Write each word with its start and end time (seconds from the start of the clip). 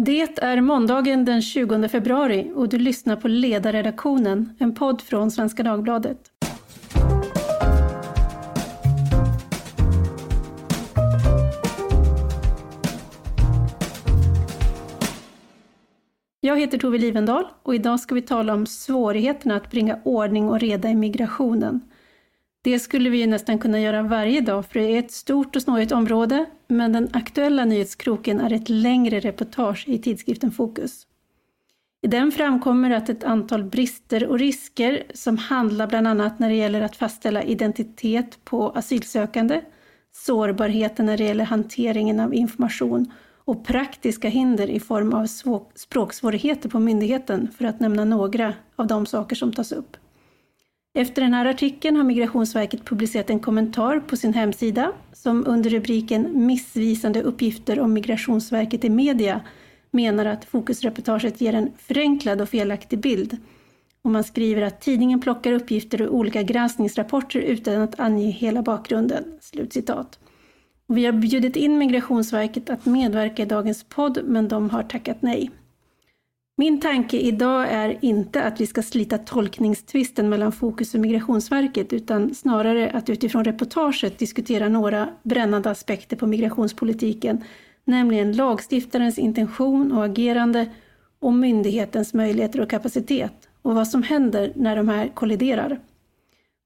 Det 0.00 0.38
är 0.42 0.60
måndagen 0.60 1.24
den 1.24 1.42
20 1.42 1.88
februari 1.88 2.52
och 2.54 2.68
du 2.68 2.78
lyssnar 2.78 3.16
på 3.16 3.28
Ledarredaktionen, 3.28 4.56
en 4.58 4.74
podd 4.74 5.02
från 5.02 5.30
Svenska 5.30 5.62
Dagbladet. 5.62 6.18
Jag 16.40 16.60
heter 16.60 16.78
Tove 16.78 16.98
Livendal 16.98 17.44
och 17.62 17.74
idag 17.74 18.00
ska 18.00 18.14
vi 18.14 18.22
tala 18.22 18.54
om 18.54 18.66
svårigheterna 18.66 19.56
att 19.56 19.70
bringa 19.70 19.98
ordning 20.04 20.48
och 20.48 20.60
reda 20.60 20.88
i 20.88 20.94
migrationen. 20.94 21.80
Det 22.62 22.78
skulle 22.78 23.10
vi 23.10 23.18
ju 23.18 23.26
nästan 23.26 23.58
kunna 23.58 23.80
göra 23.80 24.02
varje 24.02 24.40
dag 24.40 24.66
för 24.66 24.80
det 24.80 24.86
är 24.86 24.98
ett 24.98 25.12
stort 25.12 25.56
och 25.56 25.62
snårigt 25.62 25.92
område, 25.92 26.46
men 26.68 26.92
den 26.92 27.08
aktuella 27.12 27.64
nyhetskroken 27.64 28.40
är 28.40 28.52
ett 28.52 28.68
längre 28.68 29.20
reportage 29.20 29.84
i 29.88 29.98
tidskriften 29.98 30.50
Fokus. 30.50 31.06
I 32.02 32.06
den 32.06 32.32
framkommer 32.32 32.90
att 32.90 33.08
ett 33.08 33.24
antal 33.24 33.64
brister 33.64 34.26
och 34.26 34.38
risker 34.38 35.02
som 35.14 35.36
handlar 35.36 35.86
bland 35.86 36.08
annat 36.08 36.38
när 36.38 36.48
det 36.48 36.54
gäller 36.54 36.82
att 36.82 36.96
fastställa 36.96 37.42
identitet 37.42 38.44
på 38.44 38.70
asylsökande, 38.70 39.60
sårbarheten 40.12 41.06
när 41.06 41.16
det 41.16 41.24
gäller 41.24 41.44
hanteringen 41.44 42.20
av 42.20 42.34
information 42.34 43.12
och 43.44 43.64
praktiska 43.66 44.28
hinder 44.28 44.70
i 44.70 44.80
form 44.80 45.12
av 45.12 45.26
språksvårigheter 45.74 46.68
på 46.68 46.80
myndigheten, 46.80 47.48
för 47.58 47.64
att 47.64 47.80
nämna 47.80 48.04
några 48.04 48.54
av 48.76 48.86
de 48.86 49.06
saker 49.06 49.36
som 49.36 49.52
tas 49.52 49.72
upp. 49.72 49.96
Efter 50.94 51.22
den 51.22 51.34
här 51.34 51.46
artikeln 51.46 51.96
har 51.96 52.04
Migrationsverket 52.04 52.84
publicerat 52.84 53.30
en 53.30 53.40
kommentar 53.40 54.00
på 54.00 54.16
sin 54.16 54.34
hemsida 54.34 54.92
som 55.12 55.46
under 55.46 55.70
rubriken 55.70 56.46
Missvisande 56.46 57.22
uppgifter 57.22 57.80
om 57.80 57.92
Migrationsverket 57.92 58.84
i 58.84 58.90
media 58.90 59.40
menar 59.90 60.24
att 60.26 60.44
fokusreportaget 60.44 61.40
ger 61.40 61.54
en 61.54 61.72
förenklad 61.78 62.40
och 62.40 62.48
felaktig 62.48 62.98
bild. 62.98 63.36
Och 64.02 64.10
man 64.10 64.24
skriver 64.24 64.62
att 64.62 64.80
tidningen 64.80 65.20
plockar 65.20 65.52
uppgifter 65.52 66.02
ur 66.02 66.08
olika 66.08 66.42
granskningsrapporter 66.42 67.40
utan 67.40 67.80
att 67.80 68.00
ange 68.00 68.30
hela 68.30 68.62
bakgrunden. 68.62 69.24
Slutcitat. 69.40 70.18
Vi 70.86 71.04
har 71.04 71.12
bjudit 71.12 71.56
in 71.56 71.78
Migrationsverket 71.78 72.70
att 72.70 72.86
medverka 72.86 73.42
i 73.42 73.46
dagens 73.46 73.84
podd, 73.84 74.20
men 74.24 74.48
de 74.48 74.70
har 74.70 74.82
tackat 74.82 75.22
nej. 75.22 75.50
Min 76.60 76.80
tanke 76.80 77.16
idag 77.16 77.66
är 77.70 77.98
inte 78.00 78.42
att 78.42 78.60
vi 78.60 78.66
ska 78.66 78.82
slita 78.82 79.18
tolkningstvisten 79.18 80.28
mellan 80.28 80.52
Fokus 80.52 80.94
och 80.94 81.00
Migrationsverket, 81.00 81.92
utan 81.92 82.34
snarare 82.34 82.90
att 82.90 83.10
utifrån 83.10 83.44
reportaget 83.44 84.18
diskutera 84.18 84.68
några 84.68 85.08
brännande 85.22 85.70
aspekter 85.70 86.16
på 86.16 86.26
migrationspolitiken, 86.26 87.44
nämligen 87.84 88.36
lagstiftarens 88.36 89.18
intention 89.18 89.92
och 89.92 90.04
agerande 90.04 90.68
och 91.18 91.32
myndighetens 91.32 92.14
möjligheter 92.14 92.60
och 92.60 92.70
kapacitet 92.70 93.48
och 93.62 93.74
vad 93.74 93.88
som 93.88 94.02
händer 94.02 94.52
när 94.54 94.76
de 94.76 94.88
här 94.88 95.08
kolliderar. 95.14 95.80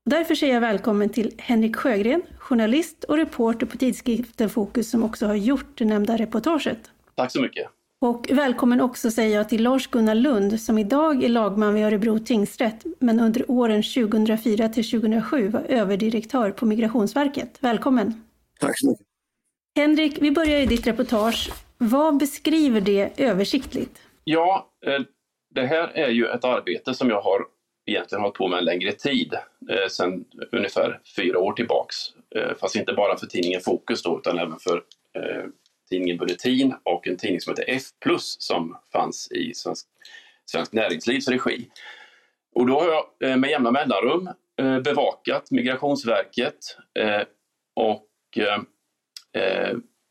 Därför 0.04 0.34
säger 0.34 0.54
jag 0.54 0.60
välkommen 0.60 1.08
till 1.08 1.34
Henrik 1.38 1.76
Sjögren, 1.76 2.22
journalist 2.38 3.04
och 3.04 3.16
reporter 3.16 3.66
på 3.66 3.76
tidskriften 3.76 4.50
Fokus 4.50 4.90
som 4.90 5.02
också 5.02 5.26
har 5.26 5.34
gjort 5.34 5.78
det 5.78 5.84
nämnda 5.84 6.16
reportaget. 6.16 6.90
Tack 7.14 7.32
så 7.32 7.42
mycket. 7.42 7.66
Och 8.02 8.26
välkommen 8.30 8.80
också 8.80 9.10
säger 9.10 9.36
jag 9.36 9.48
till 9.48 9.62
Lars-Gunnar 9.62 10.14
Lund 10.14 10.60
som 10.60 10.78
idag 10.78 11.24
är 11.24 11.28
lagman 11.28 11.74
vid 11.74 11.84
Örebro 11.84 12.18
tingsrätt 12.18 12.84
men 12.98 13.20
under 13.20 13.50
åren 13.50 13.82
2004 13.82 14.68
till 14.68 14.90
2007 14.90 15.48
var 15.48 15.60
överdirektör 15.60 16.50
på 16.50 16.66
Migrationsverket. 16.66 17.58
Välkommen! 17.60 18.24
Tack 18.60 18.78
så 18.78 18.90
mycket! 18.90 19.06
Henrik, 19.76 20.18
vi 20.20 20.30
börjar 20.30 20.60
i 20.60 20.66
ditt 20.66 20.86
reportage. 20.86 21.50
Vad 21.78 22.18
beskriver 22.18 22.80
det 22.80 23.10
översiktligt? 23.16 24.02
Ja, 24.24 24.68
eh, 24.86 25.00
det 25.54 25.66
här 25.66 25.88
är 25.88 26.08
ju 26.08 26.26
ett 26.26 26.44
arbete 26.44 26.94
som 26.94 27.08
jag 27.08 27.20
har 27.20 27.46
egentligen 27.86 28.22
hållit 28.22 28.36
på 28.36 28.48
med 28.48 28.58
en 28.58 28.64
längre 28.64 28.92
tid, 28.92 29.34
eh, 29.70 29.88
sedan 29.88 30.24
ungefär 30.52 31.00
fyra 31.16 31.38
år 31.38 31.52
tillbaks. 31.52 31.96
Eh, 32.36 32.56
fast 32.60 32.76
inte 32.76 32.92
bara 32.92 33.16
för 33.16 33.26
tidningen 33.26 33.60
Fokus 33.60 34.02
då, 34.02 34.18
utan 34.18 34.38
även 34.38 34.58
för 34.58 34.82
tidningen 35.92 36.18
Bulletin 36.18 36.74
och 36.82 37.08
en 37.08 37.16
tidning 37.16 37.40
som 37.40 37.50
heter 37.50 37.64
F 37.68 37.82
som 38.38 38.76
fanns 38.92 39.32
i 39.32 39.54
Svensk, 39.54 39.86
Svensk 40.44 40.72
Näringslivs 40.72 41.28
regi. 41.28 41.68
Och 42.54 42.66
då 42.66 42.80
har 42.80 42.88
jag 42.88 43.30
eh, 43.30 43.36
med 43.36 43.50
jämna 43.50 43.70
mellanrum 43.70 44.28
eh, 44.56 44.80
bevakat 44.80 45.50
Migrationsverket 45.50 46.76
eh, 46.98 47.22
och 47.74 48.08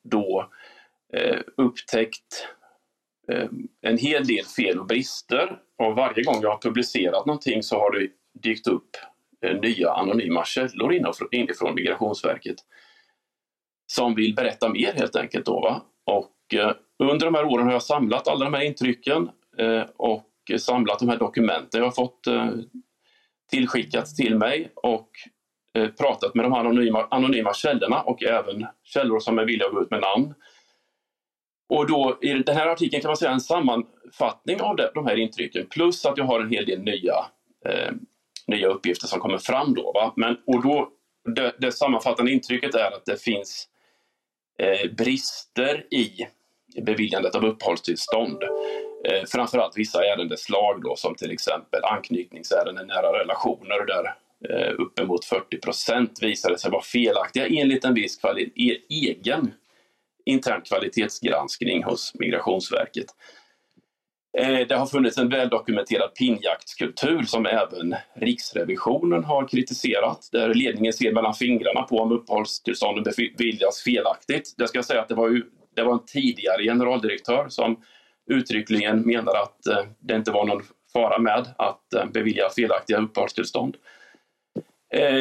då 0.04 0.50
upptäckt 1.58 2.48
en 3.82 3.98
hel 3.98 4.28
del 4.28 4.46
fel 4.46 4.80
och 4.80 4.86
brister. 4.86 5.60
Och 5.78 5.96
varje 5.96 6.24
gång 6.24 6.42
jag 6.42 6.50
har 6.50 6.58
publicerat 6.58 7.26
någonting 7.26 7.64
så 7.64 7.80
har 7.80 7.92
det 7.92 8.08
dykt 8.34 8.68
upp 8.68 8.90
nya 9.62 9.92
anonyma 9.92 10.46
källor 10.46 10.94
inifrån 11.32 11.76
Migrationsverket 11.76 12.56
som 13.92 14.16
vill 14.16 14.36
berätta 14.36 14.70
mer 14.70 14.94
helt 14.94 15.16
enkelt. 15.16 15.46
Då, 15.46 15.60
va? 15.60 15.82
Och, 16.06 16.54
eh, 16.54 16.74
under 17.00 17.26
de 17.26 17.36
här 17.36 17.46
åren 17.46 17.66
har 17.66 17.74
jag 17.74 17.84
samlat 17.84 18.28
alla 18.28 18.46
de 18.46 18.54
här 18.54 18.64
intrycken 18.64 19.30
eh, 19.58 19.84
och 19.98 20.28
samlat 20.60 21.00
de 21.00 21.10
här 21.10 21.18
dokumenten 21.18 21.80
jag 21.80 21.88
har 21.88 21.92
fått 21.92 22.28
eh, 22.28 22.50
tillskickat 23.52 24.16
till 24.16 24.38
mig 24.38 24.72
och 24.76 25.10
eh, 25.78 25.88
pratat 25.88 26.36
med 26.36 26.46
de 26.46 26.52
här 26.52 26.60
anonyma, 26.60 27.08
anonyma 27.12 27.54
källorna 27.54 28.02
och 28.02 28.24
även 28.24 28.68
källor 28.84 29.20
som 29.20 29.40
är 29.40 29.46
villiga 29.46 29.68
att 29.68 29.74
gå 29.74 29.82
ut 29.82 29.92
med 29.92 30.02
namn. 30.02 30.34
Och 31.70 31.88
då 31.88 32.18
i 32.22 32.34
den 32.34 32.56
här 32.56 32.68
artikeln 32.68 33.02
kan 33.02 33.10
man 33.10 33.18
säga 33.18 33.32
en 33.32 33.42
sammanfattning 33.42 34.62
av 34.62 34.76
de 34.94 35.06
här 35.06 35.16
intrycken 35.16 35.68
plus 35.70 36.06
att 36.06 36.18
jag 36.18 36.26
har 36.26 36.40
en 36.40 36.50
hel 36.50 36.66
del 36.66 36.80
nya, 36.80 37.16
eh, 37.66 37.92
nya 38.48 38.68
uppgifter 38.68 39.08
som 39.08 39.20
kommer 39.20 39.38
fram. 39.38 39.74
Då, 39.74 39.92
va? 39.92 40.14
Men, 40.16 40.38
och 40.48 40.64
då, 40.64 40.90
det, 41.36 41.56
det 41.60 41.72
sammanfattande 41.72 42.32
intrycket 42.32 42.76
är 42.76 42.92
att 42.92 43.06
det 43.06 43.22
finns 43.22 43.68
Eh, 43.72 43.81
Eh, 44.62 44.92
brister 44.92 45.86
i 45.94 46.28
beviljandet 46.82 47.36
av 47.36 47.46
uppehållstillstånd. 47.46 48.44
Eh, 49.04 49.24
framförallt 49.28 49.78
vissa 49.78 50.06
ärendeslag 50.06 50.82
då, 50.84 50.96
som 50.96 51.16
till 51.16 51.32
exempel 51.32 51.84
anknytningsärenden, 51.84 52.88
nära 52.88 53.20
relationer 53.20 53.86
där 53.86 54.06
eh, 54.50 54.74
uppemot 54.80 55.26
40 55.26 55.58
procent 55.58 56.20
visade 56.22 56.58
sig 56.58 56.72
vara 56.72 56.82
felaktiga 56.82 57.48
enligt 57.48 57.86
en 57.86 57.94
viss 57.94 58.20
e 58.56 58.78
egen 58.90 59.54
intern 60.26 60.62
kvalitetsgranskning 60.62 61.84
hos 61.84 62.14
Migrationsverket. 62.20 63.08
Eh, 64.38 64.68
det 64.68 64.76
har 64.76 64.86
funnits 64.86 65.18
en 65.18 65.30
väldokumenterad 65.30 66.16
pinjaktskultur 66.16 67.24
som 67.24 67.46
även 67.46 67.96
Riksrevisionen 68.16 69.24
har 69.24 69.48
kritiserat, 69.48 70.30
där 70.32 70.54
ledningen 70.54 70.94
ser 70.94 71.14
mellan 71.14 71.34
fingrarna 71.34 71.82
på 71.82 71.98
om 71.98 72.12
uppehållstillstånden 72.12 73.14
beviljas 73.38 73.84
felaktigt. 73.84 74.54
Det 74.58 74.68
ska 74.68 74.84
säga 74.84 75.02
att 75.02 75.10
det 75.10 75.16
var, 75.16 75.30
ju, 75.30 75.44
det 75.76 75.84
var 75.84 75.94
en 75.94 76.06
tidigare 76.06 76.64
generaldirektör 76.64 77.50
som 77.50 77.80
uttryckligen 78.30 79.02
menar 79.02 79.36
att 79.36 79.68
eh, 79.68 79.84
det 80.00 80.16
inte 80.16 80.32
var 80.32 80.46
någon 80.46 80.64
fara 80.94 81.20
med 81.20 81.48
att 81.58 81.94
eh, 81.94 82.06
bevilja 82.06 82.50
felaktiga 82.50 82.98
uppehållstillstånd. 82.98 83.78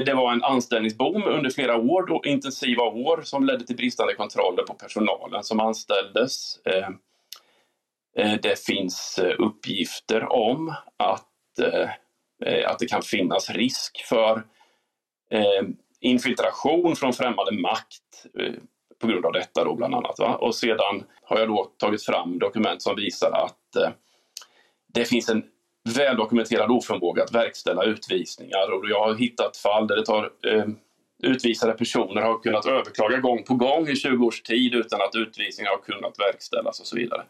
Det 0.04 0.15
var 0.15 0.32
en 0.32 0.44
anställningsboom 0.44 1.25
under 1.25 1.50
flera 1.50 1.77
år, 1.77 2.06
då, 2.06 2.22
intensiva 2.25 2.82
år 2.82 3.21
som 3.25 3.44
ledde 3.44 3.66
till 3.66 3.77
bristande 3.77 4.15
kontroller 4.15 4.62
på 4.62 4.75
personalen 4.75 5.44
som 5.44 5.60
anställdes. 5.60 6.59
Eh, 8.20 8.34
det 8.42 8.64
finns 8.64 9.19
eh, 9.19 9.34
uppgifter 9.38 10.32
om 10.32 10.75
att, 10.97 11.58
eh, 11.62 12.70
att 12.70 12.78
det 12.78 12.86
kan 12.86 13.03
finnas 13.03 13.50
risk 13.50 14.04
för 14.08 14.42
infiltration 16.00 16.97
från 16.97 17.12
främmande 17.12 17.53
makt 17.53 18.26
på 19.00 19.06
grund 19.06 19.26
av 19.26 19.32
detta 19.32 19.64
då 19.64 19.75
bland 19.75 19.94
annat. 19.94 20.19
Va? 20.19 20.36
Och 20.36 20.54
sedan 20.54 21.04
har 21.22 21.38
jag 21.38 21.48
då 21.48 21.64
tagit 21.76 22.04
fram 22.04 22.38
dokument 22.38 22.82
som 22.82 22.97
visar 22.97 23.30
att 23.32 23.94
det 24.94 25.04
finns 25.04 25.28
en 25.28 25.42
väldokumenterad 25.97 26.71
oförmåga 26.71 27.22
att 27.22 27.34
verkställa 27.34 27.84
utvisningar 27.84 28.72
och 28.72 28.91
jag 28.91 29.00
har 29.00 29.15
hittat 29.15 29.56
fall 29.56 29.86
där 29.86 29.97
det 29.97 30.04
tar 30.04 30.30
utvisade 31.22 31.72
personer 31.72 32.22
har 32.22 32.42
kunnat 32.42 32.66
överklaga 32.66 33.18
gång 33.18 33.44
på 33.44 33.54
gång 33.54 33.89
i 33.89 33.97
20 33.97 34.27
års 34.27 34.42
tid 34.42 34.74
utan 34.74 35.00
att 35.03 35.15
utvisningar 35.15 35.71
har 35.71 35.78
kunnat 35.78 36.18
verkställas 36.18 36.80
och 36.80 36.86
så 36.86 36.97
vidare. 36.97 37.22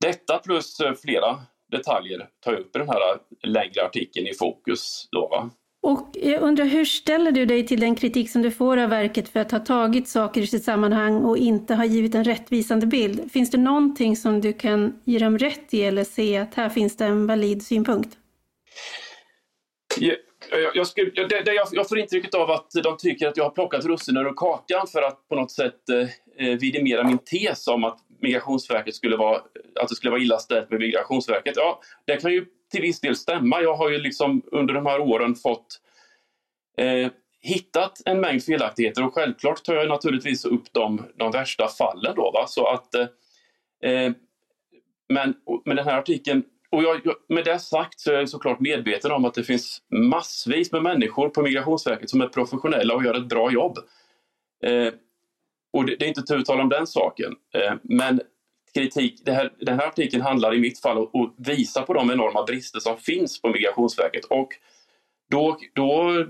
Detta 0.00 0.38
plus 0.38 0.80
eh, 0.80 0.94
flera 0.94 1.38
detaljer 1.72 2.28
tar 2.44 2.52
jag 2.52 2.60
upp 2.60 2.76
i 2.76 2.78
den 2.78 2.88
här 2.88 3.00
längre 3.42 3.84
artikeln 3.84 4.26
i 4.26 4.34
Fokus. 4.34 5.08
Då, 5.10 5.28
va? 5.28 5.50
Och 5.82 6.08
jag 6.12 6.42
undrar, 6.42 6.64
hur 6.64 6.84
ställer 6.84 7.32
du 7.32 7.46
dig 7.46 7.66
till 7.66 7.80
den 7.80 7.94
kritik 7.94 8.30
som 8.30 8.42
du 8.42 8.50
får 8.50 8.76
av 8.76 8.90
verket 8.90 9.28
för 9.28 9.40
att 9.40 9.52
ha 9.52 9.58
tagit 9.58 10.08
saker 10.08 10.40
i 10.40 10.46
sitt 10.46 10.64
sammanhang 10.64 11.24
och 11.24 11.38
inte 11.38 11.74
ha 11.74 11.84
givit 11.84 12.14
en 12.14 12.24
rättvisande 12.24 12.86
bild? 12.86 13.32
Finns 13.32 13.50
det 13.50 13.58
någonting 13.58 14.16
som 14.16 14.40
du 14.40 14.52
kan 14.52 15.00
ge 15.04 15.18
dem 15.18 15.38
rätt 15.38 15.74
i 15.74 15.82
eller 15.82 16.04
se 16.04 16.36
att 16.36 16.54
här 16.54 16.68
finns 16.68 16.96
det 16.96 17.04
en 17.04 17.26
valid 17.26 17.66
synpunkt? 17.66 18.16
Jag, 19.98 20.16
jag, 20.74 20.86
skulle, 20.86 21.10
det, 21.10 21.42
det, 21.44 21.54
jag, 21.54 21.68
jag 21.72 21.88
får 21.88 21.98
intrycket 21.98 22.34
av 22.34 22.50
att 22.50 22.70
de 22.82 22.96
tycker 22.96 23.28
att 23.28 23.36
jag 23.36 23.44
har 23.44 23.50
plockat 23.50 23.84
russinen 23.84 24.26
ur 24.26 24.32
kakan 24.36 24.86
för 24.86 25.02
att 25.02 25.28
på 25.28 25.34
något 25.34 25.50
sätt 25.50 25.88
eh, 25.88 26.46
eh 26.46 26.58
vidimera 26.58 27.04
min 27.04 27.18
tes 27.18 27.68
om 27.68 27.84
att 27.84 27.98
Migrationsverket 28.26 28.94
skulle 28.94 29.16
vara, 29.16 29.36
att 29.80 29.88
det 29.88 29.94
skulle 29.94 30.10
vara 30.10 30.20
illa 30.20 30.38
ställt 30.38 30.70
med 30.70 30.80
Migrationsverket. 30.80 31.56
Ja, 31.56 31.80
det 32.06 32.16
kan 32.16 32.32
ju 32.32 32.46
till 32.70 32.82
viss 32.82 33.00
del 33.00 33.16
stämma. 33.16 33.62
Jag 33.62 33.76
har 33.76 33.90
ju 33.90 33.98
liksom 33.98 34.42
under 34.52 34.74
de 34.74 34.86
här 34.86 35.00
åren 35.00 35.34
fått 35.34 35.80
eh, 36.78 37.10
hittat 37.40 38.02
en 38.04 38.20
mängd 38.20 38.42
felaktigheter 38.42 39.04
och 39.04 39.14
självklart 39.14 39.64
tar 39.64 39.74
jag 39.74 39.88
naturligtvis 39.88 40.44
upp 40.44 40.72
de, 40.72 41.02
de 41.16 41.30
värsta 41.30 41.68
fallen 41.68 42.14
då. 42.16 42.30
Va? 42.30 42.46
Så 42.46 42.66
att, 42.66 42.94
eh, 42.94 43.06
eh 43.90 44.12
men 45.08 45.34
med 45.64 45.76
den 45.76 45.84
här 45.84 45.98
artikeln 45.98 46.42
och 46.70 46.82
jag, 46.82 47.00
med 47.28 47.44
det 47.44 47.58
sagt 47.58 48.00
så 48.00 48.12
är 48.12 48.14
jag 48.14 48.28
såklart 48.28 48.60
medveten 48.60 49.12
om 49.12 49.24
att 49.24 49.34
det 49.34 49.44
finns 49.44 49.82
massvis 49.90 50.72
med 50.72 50.82
människor 50.82 51.28
på 51.28 51.42
Migrationsverket 51.42 52.10
som 52.10 52.20
är 52.20 52.28
professionella 52.28 52.94
och 52.94 53.04
gör 53.04 53.14
ett 53.14 53.28
bra 53.28 53.52
jobb. 53.52 53.78
Eh, 54.62 54.92
och 55.76 55.86
det, 55.86 55.96
det, 55.96 56.04
är 56.04 56.08
inte 56.08 56.22
tu 56.22 56.42
tal 56.42 56.60
om 56.60 56.68
den 56.68 56.86
saken. 56.86 57.32
Eh, 57.54 57.74
men 57.82 58.20
kritik, 58.74 59.22
här, 59.26 59.52
den 59.58 59.78
här 59.78 59.86
artikeln 59.86 60.22
handlar 60.22 60.54
i 60.54 60.58
mitt 60.58 60.80
fall 60.80 60.98
om 60.98 61.22
att 61.24 61.48
visa 61.48 61.82
på 61.82 61.94
de 61.94 62.10
enorma 62.10 62.44
brister 62.44 62.80
som 62.80 62.96
finns 62.96 63.42
på 63.42 63.48
Migrationsverket. 63.48 64.24
Och 64.24 64.48
då, 65.30 65.58
då 65.74 66.24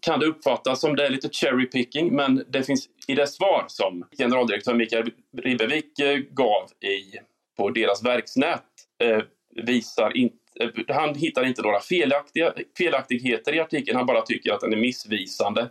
kan 0.00 0.20
det 0.20 0.26
uppfattas 0.26 0.80
som 0.80 0.96
det 0.96 1.06
är 1.06 1.10
lite 1.10 1.28
cherry 1.28 1.66
picking, 1.66 2.16
men 2.16 2.44
det 2.48 2.62
finns 2.62 2.88
i 3.06 3.14
det 3.14 3.26
svar 3.26 3.64
som 3.68 4.04
generaldirektör 4.18 4.74
Mikael 4.74 5.10
Ribbevik 5.38 5.98
eh, 5.98 6.16
gav 6.16 6.64
i, 6.84 7.18
på 7.56 7.70
deras 7.70 8.04
verksnät 8.04 8.64
eh, 9.02 9.22
visar 9.66 10.16
inte, 10.16 10.36
eh, 10.60 10.96
han 10.96 11.14
hittar 11.14 11.44
inte 11.44 11.62
några 11.62 11.80
felaktiga, 11.80 12.54
felaktigheter 12.78 13.54
i 13.54 13.60
artikeln, 13.60 13.96
han 13.96 14.06
bara 14.06 14.22
tycker 14.22 14.52
att 14.52 14.60
den 14.60 14.72
är 14.72 14.76
missvisande 14.76 15.70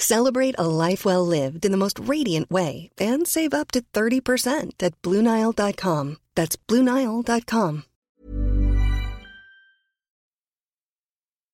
Celebrate 0.00 0.54
a 0.58 0.66
life 0.66 1.04
well 1.04 1.26
lived 1.26 1.64
in 1.64 1.72
the 1.72 1.76
most 1.76 1.98
radiant 1.98 2.50
way 2.50 2.88
and 3.00 3.28
save 3.28 3.52
up 3.52 3.70
to 3.72 3.80
30% 3.92 4.82
at 4.82 5.02
BlueNile.com. 5.02 6.16
That's 6.34 6.56
BlueNile.com. 6.68 7.82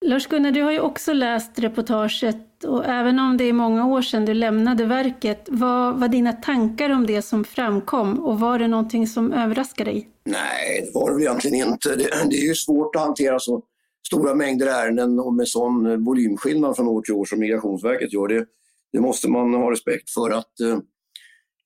Lars-Gunnar, 0.05 0.51
du 0.51 0.63
har 0.63 0.73
ju 0.73 0.81
också 0.81 1.13
läst 1.13 1.59
reportaget 1.59 2.65
och 2.65 2.87
även 2.87 3.19
om 3.19 3.37
det 3.37 3.45
är 3.45 3.53
många 3.53 3.87
år 3.87 4.03
sedan 4.03 4.25
du 4.25 4.35
lämnade 4.35 4.85
verket, 4.85 5.47
vad 5.49 6.01
var 6.01 6.09
dina 6.09 6.33
tankar 6.33 6.91
om 6.91 7.07
det 7.07 7.23
som 7.23 7.45
framkom 7.45 8.25
och 8.25 8.41
var 8.41 8.59
det 8.59 8.69
någonting 8.69 9.07
som 9.07 9.33
överraskade 9.33 9.91
dig? 9.91 10.09
Nej, 10.25 10.83
det 10.87 10.99
var 10.99 11.15
det 11.15 11.23
egentligen 11.23 11.69
inte. 11.69 11.97
Det, 11.97 12.09
det 12.31 12.37
är 12.37 12.49
ju 12.49 12.55
svårt 12.55 12.97
att 12.97 13.03
hantera 13.03 13.39
så 13.39 13.63
stora 14.07 14.35
mängder 14.35 14.67
ärenden 14.67 15.21
och 15.21 15.35
med 15.35 15.49
sån 15.49 15.87
eh, 15.87 15.97
volymskillnad 15.97 16.77
från 16.77 16.89
år 16.89 17.03
till 17.03 17.15
år 17.15 17.25
som 17.25 17.39
Migrationsverket 17.39 18.13
gör. 18.13 18.29
Det, 18.29 18.47
det 18.93 19.01
måste 19.01 19.31
man 19.31 19.55
ha 19.55 19.71
respekt 19.71 20.11
för 20.11 20.31
att 20.31 20.61
eh, 20.61 20.79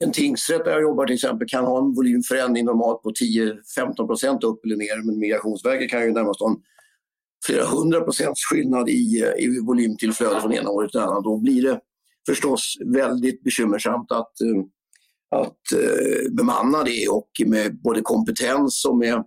en 0.05 0.12
tingsrätt 0.12 0.64
där 0.64 0.73
jag 0.73 0.82
jobbar 0.82 1.06
till 1.06 1.14
exempel 1.14 1.49
kan 1.49 1.64
ha 1.64 1.79
en 1.79 1.94
volymförändring 1.94 2.64
normalt 2.64 3.02
på 3.02 3.11
10-15 3.11 4.06
procent 4.06 4.44
upp 4.44 4.64
eller 4.64 4.76
ner 4.76 5.06
men 5.06 5.19
Migrationsverket 5.19 5.90
kan 5.90 6.02
ju 6.02 6.12
närmast 6.12 6.40
ha 6.40 6.50
en 6.50 6.56
flera 7.46 7.67
hundra 7.67 8.00
procents 8.00 8.40
skillnad 8.44 8.88
i, 8.88 9.23
eh, 9.23 9.44
i 9.44 9.61
volymtillflöde 9.67 10.40
från 10.40 10.52
ena 10.52 10.70
året 10.70 10.90
till 10.90 11.00
andra. 11.00 11.20
Då 11.20 11.38
blir 11.38 11.62
det 11.62 11.81
förstås 12.29 12.75
väldigt 12.87 13.43
bekymmersamt 13.44 14.12
att, 14.12 14.40
eh, 14.40 14.62
att 15.40 15.62
bemanna 16.31 16.85
det 16.85 17.08
och 17.08 17.31
med 17.46 17.81
både 17.82 18.00
kompetens 18.00 18.85
och 18.85 18.96
med, 18.96 19.25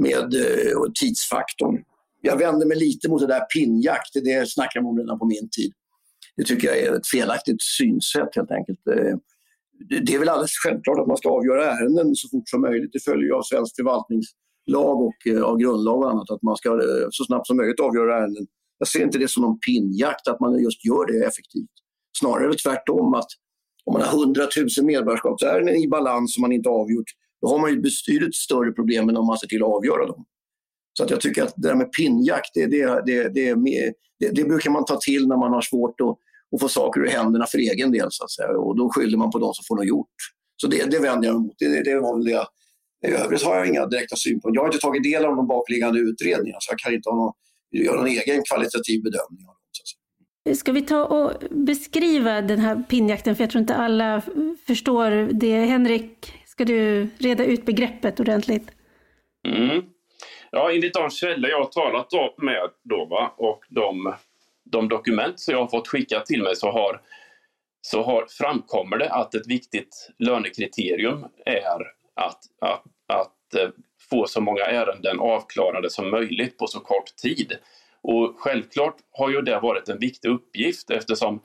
med 0.00 0.34
och 0.76 0.94
tidsfaktorn. 0.94 1.84
Jag 2.22 2.36
vänder 2.36 2.66
mig 2.66 2.78
lite 2.78 3.08
mot 3.08 3.20
det 3.20 3.26
där 3.26 3.40
pinnjakt, 3.40 4.12
det 4.14 4.50
snackade 4.50 4.82
man 4.82 4.90
om 4.90 4.98
redan 4.98 5.18
på 5.18 5.26
min 5.26 5.48
tid. 5.50 5.72
Det 6.36 6.44
tycker 6.44 6.68
jag 6.68 6.78
är 6.78 6.96
ett 6.96 7.06
felaktigt 7.06 7.62
synsätt 7.62 8.36
helt 8.36 8.50
enkelt. 8.50 8.86
Eh, 8.86 9.16
det 10.06 10.14
är 10.14 10.18
väl 10.18 10.28
alldeles 10.28 10.58
självklart 10.64 10.98
att 10.98 11.06
man 11.06 11.16
ska 11.16 11.28
avgöra 11.30 11.70
ärenden 11.72 12.14
så 12.14 12.28
fort 12.28 12.48
som 12.48 12.60
möjligt. 12.60 12.92
Det 12.92 13.04
följer 13.04 13.32
av 13.32 13.42
svensk 13.42 13.76
förvaltningslag 13.76 15.00
och 15.08 15.26
eh, 15.26 15.42
av 15.42 15.56
grundlag 15.58 15.98
och 15.98 16.10
annat 16.10 16.30
att 16.30 16.42
man 16.42 16.56
ska 16.56 16.68
eh, 16.68 17.06
så 17.10 17.24
snabbt 17.24 17.46
som 17.46 17.56
möjligt 17.56 17.80
avgöra 17.80 18.16
ärenden. 18.16 18.46
Jag 18.78 18.88
ser 18.88 19.02
inte 19.02 19.18
det 19.18 19.30
som 19.30 19.42
någon 19.42 19.58
pinnjakt, 19.60 20.28
att 20.28 20.40
man 20.40 20.62
just 20.62 20.84
gör 20.84 21.06
det 21.06 21.26
effektivt. 21.26 21.74
Snarare 22.18 22.44
är 22.44 22.48
det 22.48 22.58
tvärtom 22.58 23.14
att 23.14 23.30
om 23.84 23.92
man 23.92 24.02
har 24.02 24.22
100 24.22 24.42
000 24.78 24.86
medborgarskapsärenden 24.86 25.74
i 25.74 25.88
balans 25.88 26.34
som 26.34 26.40
man 26.40 26.52
inte 26.52 26.68
avgjort, 26.68 27.10
då 27.42 27.48
har 27.48 27.58
man 27.58 27.70
ju 27.70 27.80
betydligt 27.80 28.34
större 28.34 28.72
problem 28.72 29.08
än 29.08 29.16
om 29.16 29.26
man 29.26 29.38
ser 29.38 29.46
till 29.46 29.62
att 29.62 29.68
avgöra 29.68 30.06
dem. 30.06 30.24
Så 31.00 31.04
att 31.04 31.10
jag 31.10 31.20
tycker 31.20 31.42
att 31.42 31.54
det 31.56 31.68
där 31.68 31.74
med 31.74 31.92
pinnjakt, 31.92 32.50
det, 32.54 32.66
det, 32.66 33.02
det, 33.06 33.28
det, 33.28 33.54
det, 34.18 34.30
det 34.30 34.44
brukar 34.44 34.70
man 34.70 34.84
ta 34.84 34.96
till 34.96 35.28
när 35.28 35.36
man 35.36 35.52
har 35.52 35.60
svårt 35.60 36.00
att, 36.00 36.16
att 36.54 36.60
få 36.60 36.68
saker 36.68 37.00
ur 37.00 37.06
händerna 37.06 37.46
för 37.46 37.58
egen 37.58 37.92
del. 37.92 38.06
Så 38.10 38.24
att 38.24 38.30
säga. 38.30 38.48
Och 38.48 38.76
då 38.76 38.90
skyller 38.90 39.18
man 39.18 39.30
på 39.30 39.38
de 39.38 39.54
som 39.54 39.64
får 39.68 39.76
något 39.76 39.86
gjort. 39.86 40.16
Så 40.56 40.66
det, 40.66 40.90
det 40.90 40.98
vänder 40.98 41.28
jag 41.28 41.34
mig 41.34 41.44
emot. 41.44 41.54
Det, 41.58 41.82
det 41.82 42.00
var 42.00 42.16
väl 42.16 42.24
det. 42.24 42.46
I 43.08 43.12
övrigt 43.12 43.42
har 43.42 43.56
jag 43.56 43.68
inga 43.68 43.86
direkta 43.86 44.16
synpunkter. 44.16 44.54
Jag 44.54 44.62
har 44.62 44.68
inte 44.68 44.78
tagit 44.78 45.02
del 45.02 45.24
av 45.24 45.36
de 45.36 45.46
bakomliggande 45.46 46.00
utredningarna 46.00 46.58
så 46.60 46.72
jag 46.72 46.78
kan 46.78 46.94
inte 46.94 47.10
ha 47.10 47.16
någon, 47.16 47.32
göra 47.70 47.96
någon 47.96 48.06
egen 48.06 48.42
kvalitativ 48.50 49.02
bedömning. 49.02 49.46
Av 49.48 49.54
dem, 50.44 50.54
Ska 50.54 50.72
vi 50.72 50.82
ta 50.82 51.04
och 51.04 51.32
beskriva 51.50 52.42
den 52.42 52.58
här 52.58 52.82
pinnjakten? 52.88 53.36
För 53.36 53.42
jag 53.42 53.50
tror 53.50 53.60
inte 53.60 53.74
alla 53.74 54.22
förstår 54.66 55.32
det. 55.32 55.64
Henrik, 55.64 56.32
ska 56.46 56.64
du 56.64 57.08
reda 57.18 57.44
ut 57.44 57.66
begreppet 57.66 58.20
ordentligt? 58.20 58.70
Mm. 59.48 59.82
Ja, 60.50 60.72
enligt 60.72 60.94
de 60.94 61.10
källor 61.10 61.50
jag 61.50 61.58
har 61.58 61.64
talat 61.64 62.38
med 62.38 62.70
då, 62.82 63.04
va, 63.04 63.34
och 63.36 63.64
de, 63.68 64.14
de 64.64 64.88
dokument 64.88 65.40
som 65.40 65.54
jag 65.54 65.60
har 65.60 65.68
fått 65.68 65.88
skickat 65.88 66.26
till 66.26 66.42
mig 66.42 66.56
så, 66.56 66.70
har, 66.70 67.00
så 67.80 68.02
har, 68.02 68.26
framkommer 68.28 68.98
det 68.98 69.10
att 69.10 69.34
ett 69.34 69.46
viktigt 69.46 70.10
lönekriterium 70.18 71.26
är 71.44 71.92
att, 72.14 72.40
att, 72.60 72.82
att 73.06 73.54
eh, 73.54 73.68
få 74.10 74.26
så 74.26 74.40
många 74.40 74.64
ärenden 74.64 75.20
avklarade 75.20 75.90
som 75.90 76.10
möjligt 76.10 76.58
på 76.58 76.66
så 76.66 76.80
kort 76.80 77.16
tid. 77.16 77.58
Och 78.02 78.34
självklart 78.38 78.96
har 79.12 79.30
ju 79.30 79.40
det 79.42 79.60
varit 79.60 79.88
en 79.88 79.98
viktig 79.98 80.28
uppgift 80.28 80.90
eftersom 80.90 81.42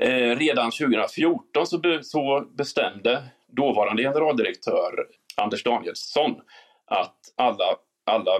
eh, 0.00 0.36
redan 0.36 0.70
2014 0.70 1.66
så, 1.66 1.78
be, 1.78 2.04
så 2.04 2.46
bestämde 2.54 3.22
dåvarande 3.46 4.02
generaldirektör 4.02 5.06
Anders 5.36 5.62
Danielsson 5.62 6.40
att 6.86 7.16
alla, 7.36 7.76
alla 8.06 8.30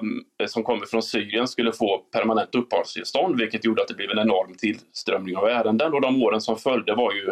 eh, 0.40 0.46
som 0.46 0.62
kommer 0.62 0.86
från 0.86 1.02
Syrien 1.02 1.48
skulle 1.48 1.72
få 1.72 1.98
permanent 1.98 2.54
uppehållstillstånd 2.54 3.40
vilket 3.40 3.64
gjorde 3.64 3.82
att 3.82 3.88
det 3.88 3.94
blev 3.94 4.10
en 4.10 4.18
enorm 4.18 4.54
tillströmning 4.54 5.36
av 5.36 5.48
ärenden 5.48 5.94
och 5.94 6.00
de 6.00 6.22
åren 6.22 6.40
som 6.40 6.56
följde 6.56 6.94
var 6.94 7.12
ju 7.12 7.28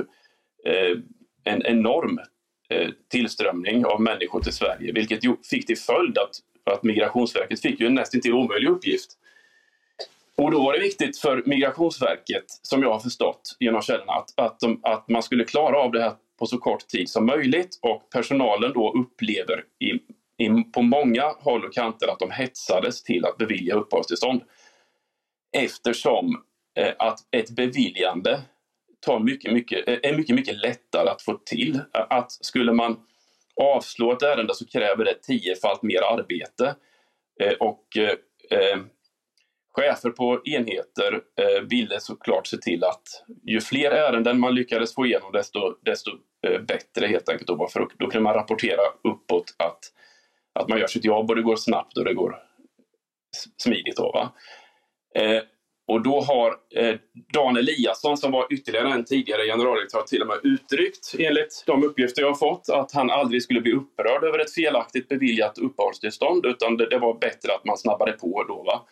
eh, 0.67 0.99
en 1.45 1.63
enorm 1.67 2.21
eh, 2.69 2.89
tillströmning 3.11 3.87
av 3.87 4.01
människor 4.01 4.41
till 4.41 4.53
Sverige 4.53 4.93
vilket 4.93 5.21
fick 5.51 5.67
till 5.67 5.79
följd 5.79 6.19
att, 6.19 6.31
att 6.75 6.83
Migrationsverket 6.83 7.61
fick 7.61 7.81
ju 7.81 7.87
en 7.87 7.95
nästan 7.95 8.21
till 8.21 8.33
omöjlig 8.33 8.69
uppgift. 8.69 9.19
Och 10.37 10.51
då 10.51 10.63
var 10.63 10.73
det 10.73 10.79
viktigt 10.79 11.19
för 11.19 11.43
Migrationsverket, 11.47 12.45
som 12.63 12.83
jag 12.83 12.93
har 12.93 12.99
förstått 12.99 13.57
genom 13.61 13.83
källorna, 13.83 14.13
att, 14.13 14.39
att, 14.39 14.61
de, 14.61 14.81
att 14.83 15.09
man 15.09 15.23
skulle 15.23 15.45
klara 15.45 15.79
av 15.79 15.93
det 15.93 16.03
här 16.03 16.13
på 16.39 16.47
så 16.47 16.59
kort 16.59 16.89
tid 16.89 17.09
som 17.09 17.27
möjligt 17.27 17.79
och 17.83 18.11
personalen 18.11 18.73
då 18.75 18.93
upplever 18.93 19.65
i 19.81 19.93
på 20.75 20.83
många 20.83 21.23
håll 21.23 21.65
och 21.65 21.73
kanter 21.73 22.09
att 22.09 22.19
de 22.19 22.31
hetsades 22.31 23.03
till 23.03 23.25
att 23.25 23.37
bevilja 23.37 23.75
uppehållstillstånd. 23.75 24.43
Eftersom 25.57 26.43
eh, 26.79 26.93
att 26.99 27.19
ett 27.31 27.51
beviljande 27.51 28.41
tar 29.01 29.19
mycket, 29.19 29.53
mycket, 29.53 29.89
eh, 29.89 29.99
är 30.03 30.17
mycket, 30.17 30.37
mycket 30.37 30.57
lättare 30.57 31.09
att 31.09 31.23
få 31.23 31.35
till. 31.35 31.81
Att 31.93 32.33
skulle 32.33 32.73
man 32.73 32.97
avslå 33.61 34.13
ett 34.13 34.23
ärende 34.23 34.55
så 34.55 34.67
kräver 34.67 35.05
det 35.05 35.23
tiofalt 35.23 35.83
mer 35.83 36.03
arbete. 36.03 36.75
Eh, 37.41 37.53
och 37.53 37.97
eh, 37.97 38.59
eh, 38.59 38.79
chefer 39.73 40.11
på 40.11 40.41
enheter 40.45 41.21
eh, 41.41 41.63
ville 41.71 42.01
såklart 42.01 42.47
se 42.47 42.57
till 42.57 42.85
att 42.85 43.25
ju 43.43 43.61
fler 43.61 43.91
ärenden 43.91 44.41
man 44.41 44.55
lyckades 44.55 44.95
få 44.95 45.07
igenom 45.07 45.33
desto, 45.33 45.61
desto 45.85 46.11
eh, 46.47 46.61
bättre 46.61 47.07
helt 47.07 47.29
enkelt. 47.29 47.49
Då, 47.49 47.69
för 47.69 47.81
då 47.99 48.11
kunde 48.11 48.21
man 48.21 48.35
rapportera 48.35 48.83
uppåt 49.05 49.55
att 49.57 49.81
att 50.61 50.69
man 50.69 50.79
gör 50.79 50.87
sitt 50.87 51.05
jobb 51.05 51.31
och 51.31 51.37
det 51.37 51.43
går 51.43 51.57
snabbt 51.57 51.97
och 51.99 52.05
det 52.05 52.15
går 52.15 52.37
smidigt. 53.57 53.97
Då, 53.97 54.13
va? 54.13 54.33
Eh, 55.23 55.43
Och 55.87 56.03
då 56.03 56.21
har 56.21 56.57
eh, 56.75 56.97
Dan 57.33 57.57
Eliasson, 57.57 58.17
som 58.17 58.33
var 58.33 58.47
ytterligare 58.53 58.93
en 58.93 59.05
tidigare 59.05 59.47
generaldirektör, 59.47 60.03
till 60.03 60.23
och 60.23 60.27
med 60.29 60.41
uttryckt, 60.43 61.15
enligt 61.19 61.65
de 61.67 61.85
uppgifter 61.85 62.23
jag 62.23 62.29
har 62.29 62.35
fått, 62.35 62.69
att 62.69 62.93
han 62.93 63.11
aldrig 63.11 63.43
skulle 63.43 63.61
bli 63.61 63.73
upprörd 63.73 64.25
över 64.25 64.39
ett 64.39 64.55
felaktigt 64.55 65.09
beviljat 65.09 65.59
uppehållstillstånd, 65.59 66.47
utan 66.47 66.77
det, 66.77 66.89
det 66.91 66.99
var 66.99 67.15
bättre 67.19 67.55
att 67.55 67.65
man 67.65 67.79
snabbade 67.79 68.13
på 68.13 68.45
då. 68.49 68.63
Va? 68.63 68.87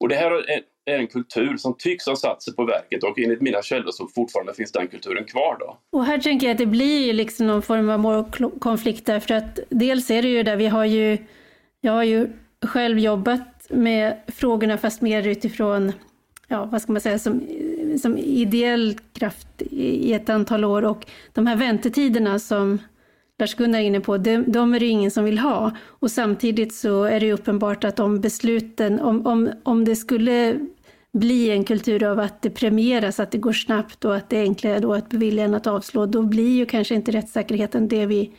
Och 0.00 0.08
det 0.08 0.14
här 0.14 0.30
är, 0.30 0.60
är 0.84 0.98
en 0.98 1.06
kultur 1.06 1.56
som 1.56 1.74
tycks 1.78 2.06
ha 2.06 2.16
satt 2.16 2.42
sig 2.42 2.54
på 2.54 2.64
verket 2.64 3.04
och 3.04 3.18
enligt 3.18 3.40
mina 3.40 3.62
källor 3.62 3.90
så 3.90 4.08
fortfarande 4.14 4.54
finns 4.54 4.72
den 4.72 4.88
kulturen 4.88 5.24
kvar. 5.24 5.56
Då. 5.60 5.78
Och 5.90 6.04
här 6.04 6.18
tänker 6.18 6.46
jag 6.46 6.52
att 6.52 6.58
det 6.58 6.66
blir 6.66 7.06
ju 7.06 7.12
liksom 7.12 7.46
någon 7.46 7.62
form 7.62 7.90
av 7.90 8.00
målkonflikt 8.00 9.06
därför 9.06 9.34
att 9.34 9.58
dels 9.68 10.10
är 10.10 10.22
det 10.22 10.28
ju 10.28 10.42
där 10.42 10.56
vi 10.56 10.66
har 10.66 10.84
ju, 10.84 11.18
jag 11.80 11.92
har 11.92 12.04
ju 12.04 12.28
själv 12.66 12.98
jobbat 12.98 13.66
med 13.70 14.20
frågorna 14.26 14.78
fast 14.78 15.00
mer 15.00 15.26
utifrån 15.26 15.92
ja, 16.48 16.64
vad 16.64 16.82
ska 16.82 16.92
man 16.92 17.00
säga, 17.00 17.18
som, 17.18 17.40
som 18.02 18.18
ideell 18.18 18.98
kraft 19.12 19.62
i 19.70 20.12
ett 20.12 20.28
antal 20.28 20.64
år 20.64 20.84
och 20.84 21.06
de 21.32 21.46
här 21.46 21.56
väntetiderna 21.56 22.38
som 22.38 22.78
Lars-Gunnar 23.38 23.78
är 23.78 23.82
inne 23.82 24.00
på, 24.00 24.18
de, 24.18 24.44
de, 24.46 24.74
är 24.74 24.80
det 24.80 24.86
ingen 24.86 25.10
som 25.10 25.24
vill 25.24 25.38
ha. 25.38 25.70
Och 25.86 26.10
samtidigt 26.10 26.74
så 26.74 27.04
är 27.04 27.20
det 27.20 27.32
uppenbart 27.32 27.84
att 27.84 28.00
om 28.00 28.20
besluten, 28.20 29.00
om, 29.00 29.26
om, 29.26 29.50
om 29.62 29.84
det 29.84 29.96
skulle 29.96 30.58
bli 31.12 31.50
en 31.50 31.64
kultur 31.64 32.04
av 32.04 32.20
att 32.20 32.42
det 32.42 32.50
premieras, 32.50 33.20
att 33.20 33.30
det 33.30 33.38
går 33.38 33.52
snabbt 33.52 34.04
och 34.04 34.16
att 34.16 34.30
det 34.30 34.36
är 34.36 34.42
enklare 34.42 34.80
då 34.80 34.94
att 34.94 35.10
bevilja 35.10 35.44
än 35.44 35.54
att 35.54 35.66
avslå, 35.66 36.06
då 36.06 36.22
blir 36.22 36.56
ju 36.56 36.66
kanske 36.66 36.94
inte 36.94 37.12
rättssäkerheten 37.12 37.88
det 37.88 38.06
vi 38.06 38.32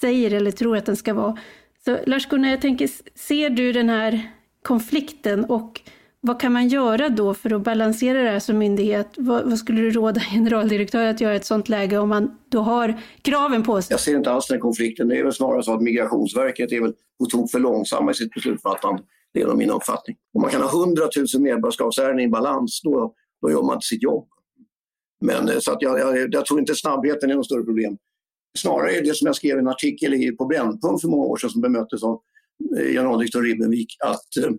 säger 0.00 0.34
eller 0.34 0.50
tror 0.50 0.76
att 0.76 0.86
den 0.86 0.96
ska 0.96 1.14
vara. 1.14 1.38
Så 1.84 1.98
Lars-Gunnar, 2.06 2.48
jag 2.50 2.60
tänker, 2.60 2.90
ser 3.14 3.50
du 3.50 3.72
den 3.72 3.88
här 3.88 4.30
konflikten 4.62 5.44
och 5.44 5.80
vad 6.20 6.40
kan 6.40 6.52
man 6.52 6.68
göra 6.68 7.08
då 7.08 7.34
för 7.34 7.54
att 7.54 7.62
balansera 7.62 8.22
det 8.22 8.30
här 8.30 8.38
som 8.38 8.58
myndighet? 8.58 9.08
Vad, 9.16 9.44
vad 9.44 9.58
skulle 9.58 9.80
du 9.80 9.90
råda 9.90 10.20
generaldirektören 10.32 11.10
att 11.10 11.20
göra 11.20 11.32
i 11.32 11.36
ett 11.36 11.44
sådant 11.44 11.68
läge 11.68 11.98
om 11.98 12.08
man 12.08 12.38
då 12.48 12.60
har 12.60 13.00
kraven 13.22 13.62
på 13.62 13.82
sig? 13.82 13.94
Jag 13.94 14.00
ser 14.00 14.16
inte 14.16 14.30
alls 14.30 14.46
den 14.46 14.60
konflikten. 14.60 15.08
Det 15.08 15.18
är 15.18 15.24
väl 15.24 15.32
snarare 15.32 15.62
så 15.62 15.74
att 15.74 15.82
Migrationsverket 15.82 16.72
är 16.72 16.80
väl 16.80 16.92
på 17.18 17.26
tok 17.26 17.50
för 17.50 17.58
långsamma 17.58 18.10
i 18.10 18.14
sitt 18.14 18.34
beslutsfattande. 18.34 19.02
Det 19.34 19.40
är 19.40 19.54
min 19.54 19.70
uppfattning. 19.70 20.16
Om 20.34 20.42
man 20.42 20.50
kan 20.50 20.62
ha 20.62 20.82
100 20.82 21.08
000 21.34 21.42
medborgarskapsärenden 21.42 22.24
i 22.24 22.28
balans, 22.28 22.80
då, 22.84 23.14
då 23.42 23.50
gör 23.50 23.62
man 23.62 23.74
inte 23.74 23.86
sitt 23.86 24.02
jobb. 24.02 24.28
Men 25.20 25.48
eh, 25.48 25.58
så 25.58 25.72
att 25.72 25.82
jag, 25.82 26.00
jag, 26.00 26.34
jag 26.34 26.46
tror 26.46 26.60
inte 26.60 26.74
snabbheten 26.74 27.30
är 27.30 27.34
något 27.34 27.46
större 27.46 27.64
problem. 27.64 27.96
Snarare 28.58 28.96
är 28.96 29.02
det 29.02 29.16
som 29.16 29.26
jag 29.26 29.36
skrev 29.36 29.56
i 29.56 29.60
en 29.60 29.68
artikel 29.68 30.14
i, 30.14 30.32
på 30.32 30.44
Brännpunkt 30.46 31.00
för 31.00 31.08
många 31.08 31.24
år 31.24 31.36
sedan 31.36 31.50
som 31.50 31.60
bemöttes 31.60 32.02
av 32.02 32.20
eh, 32.78 32.92
generaldirektör 32.92 33.42
Ribbenvik, 33.42 33.96
att 34.04 34.44
eh, 34.44 34.50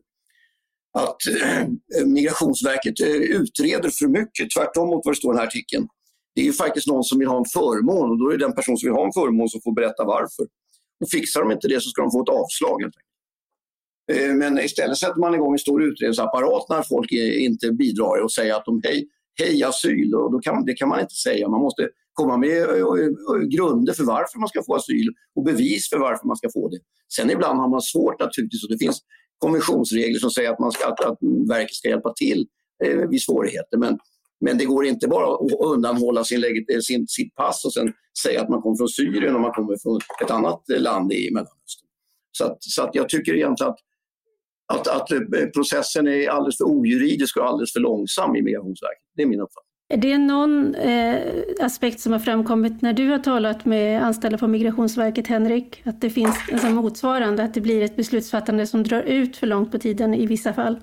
att 0.94 1.18
Migrationsverket 2.06 2.94
utreder 3.40 3.90
för 3.90 4.08
mycket, 4.08 4.48
tvärtom 4.58 4.90
mot 4.90 5.06
vad 5.06 5.14
det 5.14 5.18
står 5.18 5.32
i 5.32 5.34
den 5.34 5.40
här 5.40 5.48
artikeln. 5.48 5.88
Det 6.36 6.42
är 6.42 6.46
ju 6.46 6.54
faktiskt 6.54 6.88
någon 6.88 7.04
som 7.04 7.20
vill 7.20 7.28
ha 7.28 7.38
en 7.38 7.46
förmån 7.46 8.12
och 8.12 8.20
då 8.20 8.28
är 8.28 8.38
det 8.38 8.46
den 8.46 8.56
person 8.56 8.78
som 8.78 8.88
vill 8.88 8.96
ha 8.96 9.06
en 9.06 9.14
förmån 9.14 9.50
som 9.50 9.62
får 9.62 9.72
berätta 9.72 10.04
varför. 10.04 10.46
Och 11.04 11.10
fixar 11.12 11.40
de 11.42 11.52
inte 11.52 11.68
det 11.68 11.82
så 11.82 11.90
ska 11.90 12.02
de 12.02 12.12
få 12.12 12.24
ett 12.24 12.30
avslag. 12.30 12.84
Äh, 12.84 12.90
Eh, 14.12 14.34
men 14.34 14.60
istället 14.60 14.98
sätter 14.98 15.20
man 15.20 15.36
igång 15.36 15.54
en 15.54 15.60
stor 15.60 15.84
utredningsapparat 15.84 16.70
när 16.70 16.82
folk 16.82 17.12
inte 17.12 17.72
bidrar 17.72 18.24
och 18.24 18.32
säger 18.32 18.54
att 18.56 18.66
de 18.66 18.82
hej, 18.84 19.08
hej 19.40 19.64
asyl. 19.64 20.16
Och 20.16 20.32
då 20.32 20.40
kan, 20.40 20.66
det 20.66 20.74
kan 20.74 20.90
man 20.90 21.00
inte 21.00 21.14
säga. 21.14 21.50
Man 21.50 21.62
måste 21.62 21.90
komma 22.14 22.38
med 22.38 22.62
eh, 22.62 22.78
eh, 22.78 23.42
grunder 23.56 23.94
för 23.94 24.04
varför 24.04 24.40
man 24.40 24.50
ska 24.50 24.64
få 24.64 24.76
asyl 24.76 25.08
och 25.36 25.44
bevis 25.44 25.90
för 25.90 25.98
varför 25.98 26.28
man 26.28 26.38
ska 26.38 26.50
få 26.54 26.70
det. 26.70 26.80
Sen 27.16 27.30
ibland 27.30 27.60
har 27.60 27.70
man 27.70 27.82
svårt 27.82 28.20
naturligtvis 28.20 28.64
och 28.64 28.70
det 28.70 28.78
finns 28.78 29.00
konventionsregler 29.38 30.20
som 30.20 30.32
säger 30.32 30.52
att, 30.52 30.60
man 30.60 30.72
ska, 30.72 30.88
att, 30.88 31.06
att 31.06 31.18
verket 31.50 31.76
ska 31.76 31.90
hjälpa 31.90 32.14
till 32.14 32.48
eh, 32.84 33.10
vid 33.10 33.22
svårigheter. 33.22 33.78
Men, 33.78 34.00
men 34.46 34.58
det 34.58 34.66
går 34.66 34.86
inte 34.86 35.08
bara 35.08 35.34
att 35.34 35.52
undanhålla 35.60 36.24
sin, 36.24 36.44
sin, 36.82 37.08
sitt 37.08 37.36
pass 37.36 37.66
och 37.66 37.74
sen 37.74 37.94
säga 38.24 38.42
att 38.42 38.50
man 38.50 38.62
kommer 38.62 38.78
från 38.78 38.90
Syrien 38.90 39.36
och 39.36 39.42
man 39.42 39.52
kommer 39.52 39.78
från 39.84 40.00
ett 40.24 40.32
annat 40.32 40.64
land 40.68 41.14
i 41.14 41.32
Mellanöstern. 41.32 41.88
Så, 42.32 42.46
att, 42.46 42.58
så 42.60 42.84
att 42.84 42.96
jag 42.96 43.10
tycker 43.10 43.34
egentligen 43.36 43.72
att, 43.72 43.80
att, 44.72 44.88
att 44.88 45.12
eh, 45.12 45.20
processen 45.54 46.08
är 46.08 46.30
alldeles 46.30 46.58
för 46.58 46.66
ojuridisk 46.66 47.38
och 47.38 47.48
alldeles 47.48 47.74
för 47.74 47.80
långsam 47.80 48.36
i 48.36 48.42
Migrationsverket. 48.42 49.04
Det 49.16 49.22
är 49.24 49.28
min 49.28 49.40
uppfattning. 49.40 49.72
Är 49.94 49.98
det 49.98 50.18
någon 50.18 50.76
eh, 50.76 51.18
aspekt 51.60 52.00
som 52.00 52.12
har 52.12 52.20
framkommit 52.20 52.82
när 52.82 52.94
du 52.94 53.08
har 53.08 53.20
talat 53.20 53.66
med 53.66 54.04
anställda 54.04 54.38
på 54.38 54.48
Migrationsverket, 54.48 55.28
Henrik? 55.28 55.82
Att 55.86 56.02
det 56.02 56.10
finns 56.10 56.36
en 56.64 56.76
motsvarande, 56.76 57.44
att 57.44 57.54
det 57.54 57.62
blir 57.62 57.82
ett 57.82 57.96
beslutsfattande 57.96 58.68
som 58.68 58.84
drar 58.84 59.02
ut 59.02 59.38
för 59.38 59.48
långt 59.48 59.72
på 59.72 59.80
tiden 59.80 60.14
i 60.14 60.26
vissa 60.26 60.54
fall? 60.54 60.80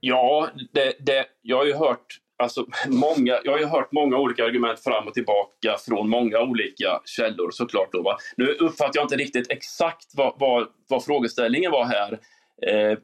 Ja, 0.00 0.48
det, 0.72 0.92
det, 1.06 1.24
jag 1.42 1.56
har 1.56 1.66
ju 1.66 1.74
hört 1.74 2.20
Alltså, 2.38 2.66
många, 2.88 3.40
jag 3.44 3.52
har 3.52 3.58
ju 3.58 3.64
hört 3.64 3.92
många 3.92 4.18
olika 4.18 4.44
argument 4.44 4.80
fram 4.84 5.08
och 5.08 5.14
tillbaka 5.14 5.76
från 5.86 6.08
många 6.08 6.40
olika 6.40 7.00
källor 7.04 7.50
såklart. 7.50 7.92
Då, 7.92 8.02
va? 8.02 8.16
Nu 8.36 8.46
uppfattar 8.46 8.92
jag 8.94 9.04
inte 9.04 9.16
riktigt 9.16 9.50
exakt 9.50 10.06
vad, 10.14 10.34
vad, 10.38 10.66
vad 10.88 11.04
frågeställningen 11.04 11.70
var 11.70 11.84
här. 11.84 12.18
Eh, 12.66 12.98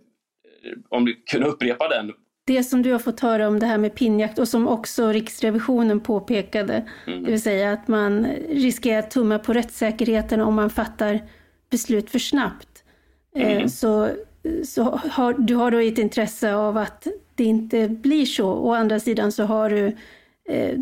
om 0.89 1.05
du 1.05 1.23
kunde 1.31 1.47
upprepa 1.47 1.89
den 1.89 2.13
det 2.45 2.63
som 2.63 2.83
du 2.83 2.93
har 2.93 2.99
fått 2.99 3.21
höra 3.21 3.49
om 3.49 3.59
det 3.59 3.67
här 3.67 3.79
med 3.79 3.95
pinjakt 3.95 4.39
och 4.39 4.49
som 4.49 4.69
också 4.69 5.09
Riksrevisionen 5.09 6.01
påpekade, 6.01 6.89
mm. 7.07 7.25
det 7.25 7.31
vill 7.31 7.43
säga 7.43 7.73
att 7.73 7.89
man 7.89 8.27
riskerar 8.49 8.99
att 8.99 9.11
tumma 9.11 9.39
på 9.39 9.53
rättssäkerheten 9.53 10.41
om 10.41 10.55
man 10.55 10.71
fattar 10.71 11.21
beslut 11.71 12.11
för 12.11 12.19
snabbt. 12.19 12.85
Eh, 13.35 13.53
mm. 13.53 13.69
Så, 13.69 14.09
så 14.65 14.83
har, 14.83 15.33
du 15.33 15.55
har 15.55 15.71
då 15.71 15.79
ett 15.79 15.99
intresse 15.99 16.55
av 16.55 16.77
att 16.77 17.07
det 17.35 17.45
inte 17.45 17.89
blir 17.89 18.27
så. 18.27 18.49
Å 18.49 18.75
andra 18.75 19.01
sidan 19.01 19.33
så 19.33 19.45
har 19.45 19.71
du 19.71 19.97
eh, 20.49 20.79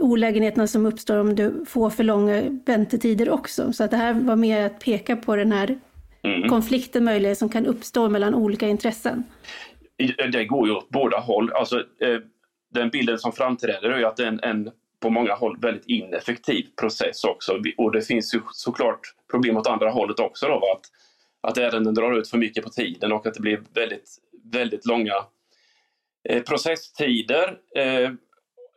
olägenheterna 0.00 0.66
som 0.66 0.86
uppstår 0.86 1.18
om 1.18 1.34
du 1.34 1.64
får 1.66 1.90
för 1.90 2.04
långa 2.04 2.42
väntetider 2.66 3.30
också. 3.30 3.72
Så 3.72 3.84
att 3.84 3.90
det 3.90 3.96
här 3.96 4.14
var 4.14 4.36
mer 4.36 4.66
att 4.66 4.78
peka 4.78 5.16
på 5.16 5.36
den 5.36 5.52
här 5.52 5.78
mm. 6.24 6.48
konflikten 6.48 7.04
möjligen 7.04 7.36
som 7.36 7.48
kan 7.48 7.66
uppstå 7.66 8.08
mellan 8.08 8.34
olika 8.34 8.68
intressen 8.68 9.24
det 10.32 10.44
går 10.44 10.68
ju 10.68 10.74
åt 10.74 10.88
båda 10.88 11.18
håll. 11.18 11.52
Alltså, 11.52 11.78
eh, 11.78 12.18
den 12.74 12.90
bilden 12.90 13.18
som 13.18 13.32
framträder 13.32 13.90
är 13.90 14.04
att 14.04 14.16
det 14.16 14.22
är 14.22 14.28
en, 14.28 14.40
en 14.42 14.70
på 15.00 15.10
många 15.10 15.34
håll 15.34 15.58
väldigt 15.60 15.86
ineffektiv 15.86 16.66
process 16.80 17.24
också. 17.24 17.62
Och 17.76 17.92
det 17.92 18.02
finns 18.02 18.34
ju 18.34 18.40
såklart 18.52 19.00
problem 19.30 19.56
åt 19.56 19.66
andra 19.66 19.90
hållet 19.90 20.20
också 20.20 20.46
då, 20.46 20.54
att, 20.54 20.86
att 21.40 21.58
ärenden 21.58 21.94
drar 21.94 22.18
ut 22.18 22.28
för 22.28 22.38
mycket 22.38 22.64
på 22.64 22.70
tiden 22.70 23.12
och 23.12 23.26
att 23.26 23.34
det 23.34 23.40
blir 23.40 23.60
väldigt, 23.74 24.18
väldigt 24.52 24.86
långa 24.86 25.14
eh, 26.28 26.42
processtider. 26.42 27.56
Eh 27.76 28.10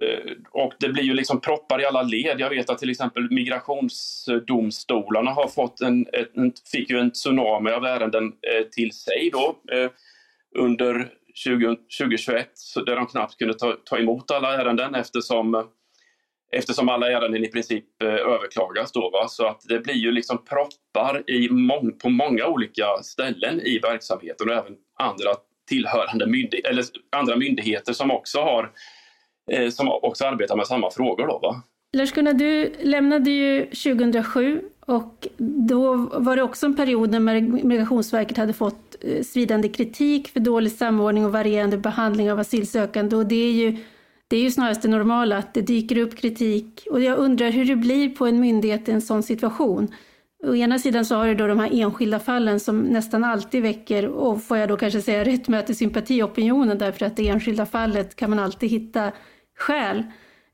Eh, 0.03 0.31
och 0.51 0.73
det 0.79 0.89
blir 0.89 1.03
ju 1.03 1.13
liksom 1.13 1.41
proppar 1.41 1.81
i 1.81 1.85
alla 1.85 2.01
led. 2.01 2.39
Jag 2.39 2.49
vet 2.49 2.69
att 2.69 2.77
till 2.77 2.89
exempel 2.89 3.31
migrationsdomstolarna 3.31 5.31
har 5.31 5.47
fått 5.47 5.81
en, 5.81 6.05
en 6.33 6.53
fick 6.71 6.89
ju 6.89 6.99
en 6.99 7.11
tsunami 7.11 7.71
av 7.71 7.85
ärenden 7.85 8.25
eh, 8.25 8.67
till 8.71 8.91
sig 8.91 9.29
då 9.33 9.59
eh, 9.71 9.89
under 10.55 11.09
20, 11.33 11.75
2021 11.99 12.49
där 12.85 12.95
de 12.95 13.07
knappt 13.07 13.37
kunde 13.37 13.53
ta, 13.53 13.77
ta 13.85 13.97
emot 13.97 14.31
alla 14.31 14.61
ärenden 14.61 14.95
eftersom, 14.95 15.67
eftersom 16.51 16.89
alla 16.89 17.11
ärenden 17.11 17.45
i 17.45 17.47
princip 17.47 18.03
överklagas. 18.03 18.91
Då, 18.91 19.09
va? 19.09 19.27
Så 19.27 19.47
att 19.47 19.61
det 19.69 19.79
blir 19.79 19.93
ju 19.93 20.11
liksom 20.11 20.45
proppar 20.45 21.29
i 21.29 21.49
mång, 21.49 21.97
på 21.97 22.09
många 22.09 22.47
olika 22.47 22.85
ställen 23.03 23.61
i 23.61 23.79
verksamheten 23.79 24.49
och 24.49 24.55
även 24.55 24.75
andra 24.99 25.33
tillhörande 25.67 26.27
myndigheter, 26.27 26.69
eller 26.69 26.85
andra 27.11 27.35
myndigheter 27.35 27.93
som 27.93 28.11
också, 28.11 28.41
har, 28.41 28.71
eh, 29.51 29.69
som 29.69 29.87
också 30.01 30.25
arbetar 30.25 30.55
med 30.55 30.67
samma 30.67 30.91
frågor. 30.91 31.27
Då, 31.27 31.39
va? 31.39 31.61
Lars-Gunnar, 31.97 32.33
du 32.33 32.73
lämnade 32.81 33.29
ju 33.31 33.65
2007 33.65 34.61
och 34.87 35.27
då 35.67 35.95
var 35.95 36.35
det 36.35 36.43
också 36.43 36.65
en 36.65 36.75
period 36.75 37.11
när 37.11 37.19
Migrationsverket 37.65 38.37
hade 38.37 38.53
fått 38.53 38.95
eh, 39.01 39.23
svidande 39.23 39.69
kritik 39.69 40.27
för 40.27 40.39
dålig 40.39 40.71
samordning 40.71 41.25
och 41.25 41.31
varierande 41.31 41.77
behandling 41.77 42.31
av 42.31 42.39
asylsökande. 42.39 43.15
Och 43.15 43.25
det 43.25 43.35
är 43.35 43.51
ju, 43.51 43.77
det 44.27 44.37
är 44.37 44.41
ju 44.41 44.51
snarast 44.51 44.81
det 44.81 44.87
normala, 44.87 45.37
att 45.37 45.53
det 45.53 45.61
dyker 45.61 45.97
upp 45.97 46.15
kritik. 46.15 46.87
Och 46.91 47.01
jag 47.01 47.17
undrar 47.17 47.49
hur 47.49 47.65
det 47.65 47.75
blir 47.75 48.09
på 48.09 48.25
en 48.25 48.39
myndighet 48.39 48.89
i 48.89 48.91
en 48.91 49.01
sån 49.01 49.23
situation. 49.23 49.87
Å 50.43 50.55
ena 50.55 50.79
sidan 50.79 51.05
så 51.05 51.15
har 51.15 51.27
du 51.27 51.35
då 51.35 51.47
de 51.47 51.59
här 51.59 51.81
enskilda 51.81 52.19
fallen 52.19 52.59
som 52.59 52.79
nästan 52.79 53.23
alltid 53.23 53.61
väcker, 53.61 54.07
och 54.07 54.43
får 54.43 54.57
jag 54.57 54.69
då 54.69 54.77
kanske 54.77 55.01
säga 55.01 55.25
rättmätig 55.25 55.75
sympati 55.75 56.23
opinionen, 56.23 56.77
därför 56.77 57.05
att 57.05 57.15
det 57.15 57.27
enskilda 57.27 57.65
fallet 57.65 58.15
kan 58.15 58.29
man 58.29 58.39
alltid 58.39 58.69
hitta 58.69 59.11
skäl 59.57 60.03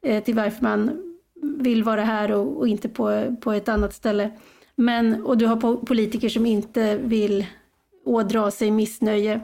eh, 0.01 0.24
till 0.24 0.36
varför 0.36 0.63
man 0.63 1.03
vill 1.41 1.83
vara 1.83 2.03
här 2.03 2.31
och, 2.31 2.57
och, 2.57 2.67
inte 2.67 2.89
på, 2.89 3.36
på 3.41 3.51
ett 3.51 3.69
annat 3.69 3.93
ställe. 3.93 4.31
Men, 4.75 5.24
och 5.24 5.38
du 5.38 5.45
har 5.45 5.86
politiker 5.86 6.29
som 6.29 6.45
inte 6.45 6.98
vill 6.98 7.45
ådra 8.05 8.51
sig 8.51 8.72
missnöje. 8.72 9.41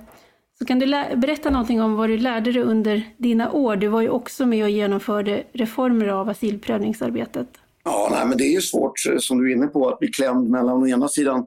Så 0.60 0.66
kan 0.66 0.80
du 0.80 0.88
berätta 1.16 1.50
någonting 1.50 1.82
om 1.82 1.96
vad 1.96 2.10
du 2.10 2.18
lärde 2.18 2.52
dig 2.52 2.62
under 2.62 3.04
dina 3.18 3.52
år? 3.52 3.76
Du 3.76 3.88
var 3.88 4.02
ju 4.02 4.10
också 4.10 4.46
med 4.46 4.64
och 4.64 4.70
genomförde 4.70 5.44
reformer 5.54 6.08
av 6.08 6.30
asylprövningsarbetet. 6.30 7.48
Ja, 7.84 8.10
nej, 8.12 8.26
men 8.28 8.38
det 8.38 8.44
är 8.44 8.54
ju 8.54 8.62
svårt 8.62 8.94
eh, 9.10 9.18
som 9.18 9.38
du 9.38 9.52
är 9.52 9.56
inne 9.56 9.68
på 9.68 9.90
att 9.90 10.00
bli 10.00 10.08
klämd 10.08 10.50
mellan 10.50 10.84
å 10.84 10.88
ena 10.88 11.08
sidan 11.08 11.46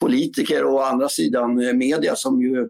politiker 0.00 0.64
och 0.64 0.74
å 0.74 0.82
andra 0.82 1.08
sidan 1.08 1.60
eh, 1.60 1.72
media 1.72 2.16
som 2.16 2.42
ju 2.42 2.68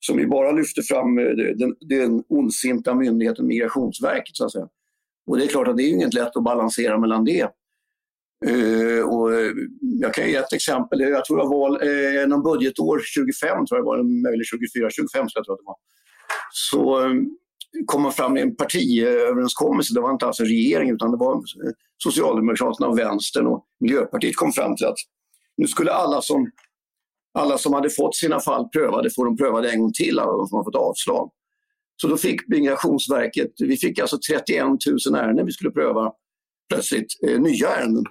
som 0.00 0.18
ju 0.18 0.26
bara 0.26 0.52
lyfter 0.52 0.82
fram 0.82 1.18
eh, 1.18 1.24
den, 1.56 1.74
den 1.80 2.24
ondsinta 2.28 2.94
myndigheten 2.94 3.46
Migrationsverket. 3.46 4.36
Så 4.36 4.44
att 4.44 4.52
säga. 4.52 4.68
Och 5.26 5.38
det 5.38 5.44
är 5.44 5.48
klart 5.48 5.68
att 5.68 5.76
det 5.76 5.82
är 5.82 5.90
inget 5.90 6.14
lätt 6.14 6.36
att 6.36 6.44
balansera 6.44 6.98
mellan 6.98 7.24
det. 7.24 7.48
Uh, 8.46 9.02
och 9.08 9.34
eh, 9.34 9.52
jag 9.80 10.14
kan 10.14 10.28
ge 10.28 10.36
ett 10.36 10.52
exempel. 10.52 11.00
Jag 11.00 11.24
tror 11.24 11.36
det 11.36 11.48
var 11.48 11.86
uh, 11.86 12.28
någon 12.28 12.42
budgetår 12.42 13.00
25, 13.04 13.66
tror 13.66 13.78
jag 13.78 13.84
var, 13.84 13.98
eller 14.32 14.44
24, 14.44 14.90
25 14.90 15.08
tror 15.12 15.44
jag 15.46 15.52
att 15.52 15.58
det 15.58 15.64
var. 15.64 15.76
Så 16.50 17.00
um, 17.00 17.38
kom 17.86 18.02
man 18.02 18.12
fram 18.12 18.32
med 18.32 18.42
en 18.42 18.56
partiöverenskommelse. 18.56 19.94
Det 19.94 20.00
var 20.00 20.12
inte 20.12 20.26
alls 20.26 20.40
en 20.40 20.46
regering 20.46 20.90
utan 20.90 21.10
det 21.10 21.16
var 21.16 21.42
Socialdemokraterna 22.02 22.88
och 22.88 22.98
Vänstern 22.98 23.46
och 23.46 23.64
Miljöpartiet 23.80 24.36
kom 24.36 24.52
fram 24.52 24.76
till 24.76 24.86
att 24.86 24.98
nu 25.56 25.66
skulle 25.66 25.92
alla 25.92 26.22
som, 26.22 26.50
alla 27.38 27.58
som 27.58 27.72
hade 27.72 27.90
fått 27.90 28.16
sina 28.16 28.40
fall 28.40 28.68
prövade 28.68 29.10
får 29.16 29.24
de 29.24 29.36
prövade 29.36 29.70
en 29.70 29.80
gång 29.80 29.92
till, 29.92 30.18
alla 30.18 30.32
de 30.32 30.46
som 30.46 30.56
har 30.56 30.64
fått 30.64 30.74
avslag. 30.74 31.30
Så 32.02 32.08
då 32.08 32.16
fick 32.16 32.48
Migrationsverket, 32.48 33.52
vi 33.58 33.76
fick 33.76 33.98
alltså 33.98 34.18
31 34.30 34.64
000 35.06 35.14
ärenden 35.14 35.46
vi 35.46 35.52
skulle 35.52 35.70
pröva 35.70 36.12
plötsligt, 36.68 37.06
eh, 37.28 37.40
nya 37.40 37.68
ärenden 37.68 38.04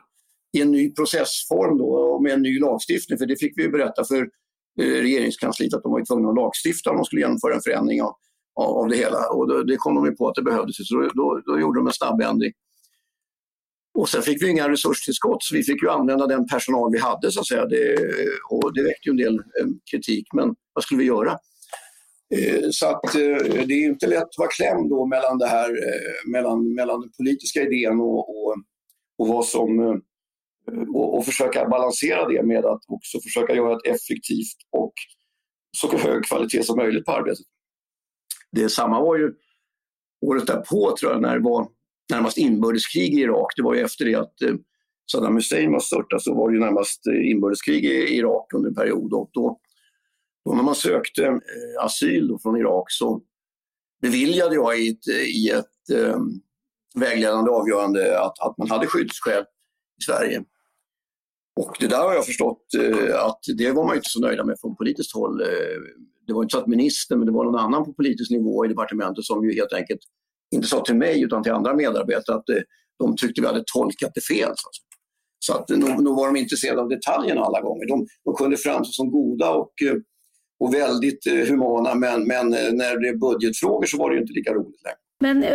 i 0.58 0.62
en 0.62 0.72
ny 0.72 0.94
processform 0.94 1.78
då, 1.78 1.86
och 1.86 2.24
med 2.24 2.34
en 2.34 2.42
ny 2.42 2.60
lagstiftning. 2.60 3.18
För 3.18 3.26
det 3.26 3.40
fick 3.40 3.54
vi 3.56 3.70
berätta 3.70 4.04
för 4.04 4.22
eh, 4.82 5.02
regeringskansliet 5.02 5.74
att 5.74 5.84
de 5.84 5.92
var 5.92 6.06
tvungna 6.06 6.30
att 6.30 6.36
lagstifta 6.36 6.90
om 6.90 6.96
de 6.96 7.06
skulle 7.06 7.22
genomföra 7.22 7.56
en 7.56 7.62
förändring 7.62 8.02
av, 8.02 8.14
av, 8.56 8.88
det 8.90 8.96
hela. 8.96 9.30
Och 9.30 9.48
då, 9.48 9.64
det 9.64 9.78
kom 9.78 9.96
de 9.96 10.16
på 10.16 10.28
att 10.28 10.36
det 10.36 10.42
behövdes, 10.42 10.88
så 10.88 10.96
då, 10.96 11.10
då, 11.14 11.42
då 11.46 11.60
gjorde 11.60 11.80
de 11.80 11.88
en 11.88 11.94
snabb 11.94 12.22
ändring. 12.22 12.52
Och 13.98 14.10
sen 14.10 14.22
fick 14.22 14.44
vi 14.44 14.50
inga 14.50 14.70
resurstillskott 14.70 15.44
så 15.44 15.56
vi 15.56 15.64
fick 15.64 15.84
ju 15.84 15.90
använda 15.90 16.28
den 16.28 16.48
personal 16.48 16.92
vi 16.92 17.00
hade 17.00 17.32
så 17.32 17.40
att 17.40 17.48
säga. 17.48 17.66
Det, 17.66 17.98
och 18.50 18.74
det 18.74 18.84
väckte 18.84 19.10
ju 19.10 19.12
en 19.12 19.18
del 19.18 19.36
eh, 19.36 19.68
kritik 19.92 20.28
men 20.34 20.56
vad 20.74 20.84
skulle 20.84 21.00
vi 21.00 21.06
göra? 21.06 21.32
Eh, 22.36 22.70
så 22.72 22.88
att 22.88 23.16
eh, 23.16 23.66
det 23.68 23.74
är 23.74 23.86
inte 23.86 24.08
lätt 24.08 24.24
att 24.24 24.38
vara 24.38 24.50
klämd 24.50 24.90
då 24.90 25.06
mellan 25.06 25.38
det 25.38 25.48
här, 25.48 25.72
mellan, 26.32 26.74
mellan 26.74 27.02
den 27.02 27.12
politiska 27.18 27.62
idén 27.62 28.00
och, 28.00 28.30
och, 28.30 28.56
och 29.18 29.28
vad 29.28 29.46
som 29.46 30.02
och, 30.96 31.18
och, 31.18 31.26
försöka 31.26 31.68
balansera 31.68 32.28
det 32.28 32.44
med 32.44 32.66
att 32.66 32.82
också 32.88 33.20
försöka 33.24 33.56
göra 33.56 33.76
ett 33.76 33.86
effektivt 33.86 34.58
och 34.72 34.94
så 35.78 35.98
hög 35.98 36.26
kvalitet 36.26 36.64
som 36.64 36.78
möjligt 36.78 37.06
på 37.06 37.12
arbetet. 37.12 37.46
Det 38.52 38.70
samma 38.70 39.02
var 39.02 39.18
ju 39.18 39.34
året 40.26 40.48
därpå 40.48 40.96
tror 41.00 41.12
jag 41.12 41.22
när 41.22 41.38
det 41.38 41.44
var 41.44 41.77
närmast 42.10 42.38
inbördeskrig 42.38 43.14
i 43.14 43.22
Irak. 43.22 43.54
Det 43.56 43.64
var 43.64 43.76
ju 43.76 43.82
efter 43.82 44.06
det 44.06 44.16
att 44.16 44.42
eh, 44.42 44.56
Saddam 45.12 45.36
Hussein 45.36 45.72
var 45.72 45.80
störtad 45.80 46.22
så 46.22 46.36
var 46.36 46.50
det 46.50 46.56
ju 46.56 46.60
närmast 46.60 47.08
eh, 47.08 47.32
inbördeskrig 47.32 47.86
i 47.86 48.16
Irak 48.16 48.54
under 48.54 48.70
en 48.70 48.76
period. 48.76 49.14
Och 49.14 49.30
då, 49.34 49.60
då 50.46 50.54
när 50.54 50.64
man 50.64 50.76
sökte 50.76 51.26
eh, 51.26 51.84
asyl 51.86 52.38
från 52.42 52.58
Irak 52.58 52.86
så 52.88 53.22
beviljade 54.02 54.56
jag 54.56 54.80
i 54.80 54.90
ett, 54.90 55.08
eh, 55.08 55.24
i 55.24 55.50
ett 55.50 56.14
um, 56.14 56.42
vägledande 56.96 57.52
avgörande 57.52 58.20
att, 58.20 58.40
att 58.40 58.58
man 58.58 58.70
hade 58.70 58.88
skyddsskäl 58.88 59.44
i 60.02 60.04
Sverige. 60.04 60.44
Och 61.60 61.76
det 61.80 61.88
där 61.88 62.02
har 62.02 62.14
jag 62.14 62.26
förstått 62.26 62.74
eh, 62.78 63.26
att 63.26 63.40
det 63.58 63.72
var 63.72 63.86
man 63.86 63.96
inte 63.96 64.10
så 64.10 64.20
nöjda 64.20 64.46
med 64.46 64.60
från 64.62 64.76
politiskt 64.76 65.16
håll. 65.16 65.42
Eh, 65.42 65.48
det 66.28 66.34
var 66.34 66.44
inte 66.44 66.54
så 66.54 66.60
att 66.60 66.68
ministern, 66.68 67.20
men 67.20 67.26
det 67.26 67.32
var 67.32 67.46
någon 67.46 67.60
annan 67.60 67.86
på 67.86 67.94
politisk 67.94 68.32
nivå 68.32 68.66
i 68.66 68.68
departementet 68.68 69.26
som 69.26 69.44
ju 69.44 69.56
helt 69.56 69.74
enkelt 69.74 70.00
inte 70.56 70.68
sa 70.68 70.82
till 70.82 70.96
mig 70.96 71.24
utan 71.24 71.44
till 71.44 71.52
andra 71.52 71.74
medarbetare 71.76 72.36
att 72.36 72.50
eh, 72.50 72.56
de 73.00 73.16
tyckte 73.16 73.42
vi 73.42 73.48
hade 73.48 73.64
tolkat 73.74 74.12
det 74.16 74.22
fel. 74.22 74.52
Så, 74.56 74.70
så 75.40 75.54
att 75.54 75.72
eh, 75.72 75.78
nog, 75.78 76.04
nog 76.04 76.16
var 76.18 76.28
de 76.28 76.36
intresserade 76.36 76.82
av 76.82 76.90
detaljerna 76.90 77.42
alla 77.42 77.62
gånger. 77.62 77.88
De, 77.88 78.08
de 78.26 78.36
kunde 78.36 78.58
framstå 78.58 78.92
som 78.92 79.12
goda 79.12 79.52
och, 79.52 79.74
eh, 79.86 79.96
och 80.60 80.74
väldigt 80.74 81.26
humana 81.48 81.96
men, 81.96 82.28
men 82.28 82.50
när 82.50 83.02
det 83.02 83.08
är 83.10 83.16
budgetfrågor 83.16 83.86
så 83.86 83.98
var 83.98 84.12
det 84.12 84.18
inte 84.20 84.34
lika 84.34 84.54
roligt 84.54 84.84
längre. 84.84 84.98
Men 85.20 85.46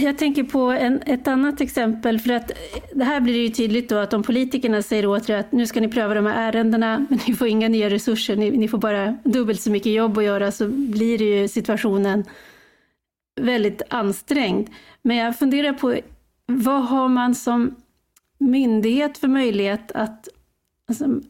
jag 0.00 0.18
tänker 0.18 0.44
på 0.44 0.60
en, 0.60 1.02
ett 1.06 1.28
annat 1.28 1.60
exempel, 1.60 2.18
för 2.18 2.32
att 2.32 2.52
det 2.94 3.04
här 3.04 3.20
blir 3.20 3.34
det 3.34 3.40
ju 3.40 3.48
tydligt 3.48 3.88
då 3.88 3.96
att 3.96 4.12
om 4.12 4.22
politikerna 4.22 4.82
säger 4.82 5.06
åt 5.06 5.30
er 5.30 5.36
att 5.36 5.52
nu 5.52 5.66
ska 5.66 5.80
ni 5.80 5.88
pröva 5.88 6.14
de 6.14 6.26
här 6.26 6.48
ärendena, 6.48 7.06
men 7.10 7.18
ni 7.28 7.34
får 7.34 7.48
inga 7.48 7.68
nya 7.68 7.90
resurser, 7.90 8.36
ni, 8.36 8.50
ni 8.50 8.68
får 8.68 8.78
bara 8.78 9.16
dubbelt 9.24 9.60
så 9.60 9.70
mycket 9.70 9.92
jobb 9.92 10.18
att 10.18 10.24
göra, 10.24 10.52
så 10.52 10.68
blir 10.68 11.18
det 11.18 11.24
ju 11.24 11.48
situationen 11.48 12.24
väldigt 13.40 13.82
ansträngd. 13.88 14.70
Men 15.02 15.16
jag 15.16 15.38
funderar 15.38 15.72
på 15.72 15.98
vad 16.46 16.84
har 16.84 17.08
man 17.08 17.34
som 17.34 17.74
myndighet 18.38 19.18
för 19.18 19.28
möjlighet 19.28 19.92
att 19.92 20.28
alltså, 20.88 21.20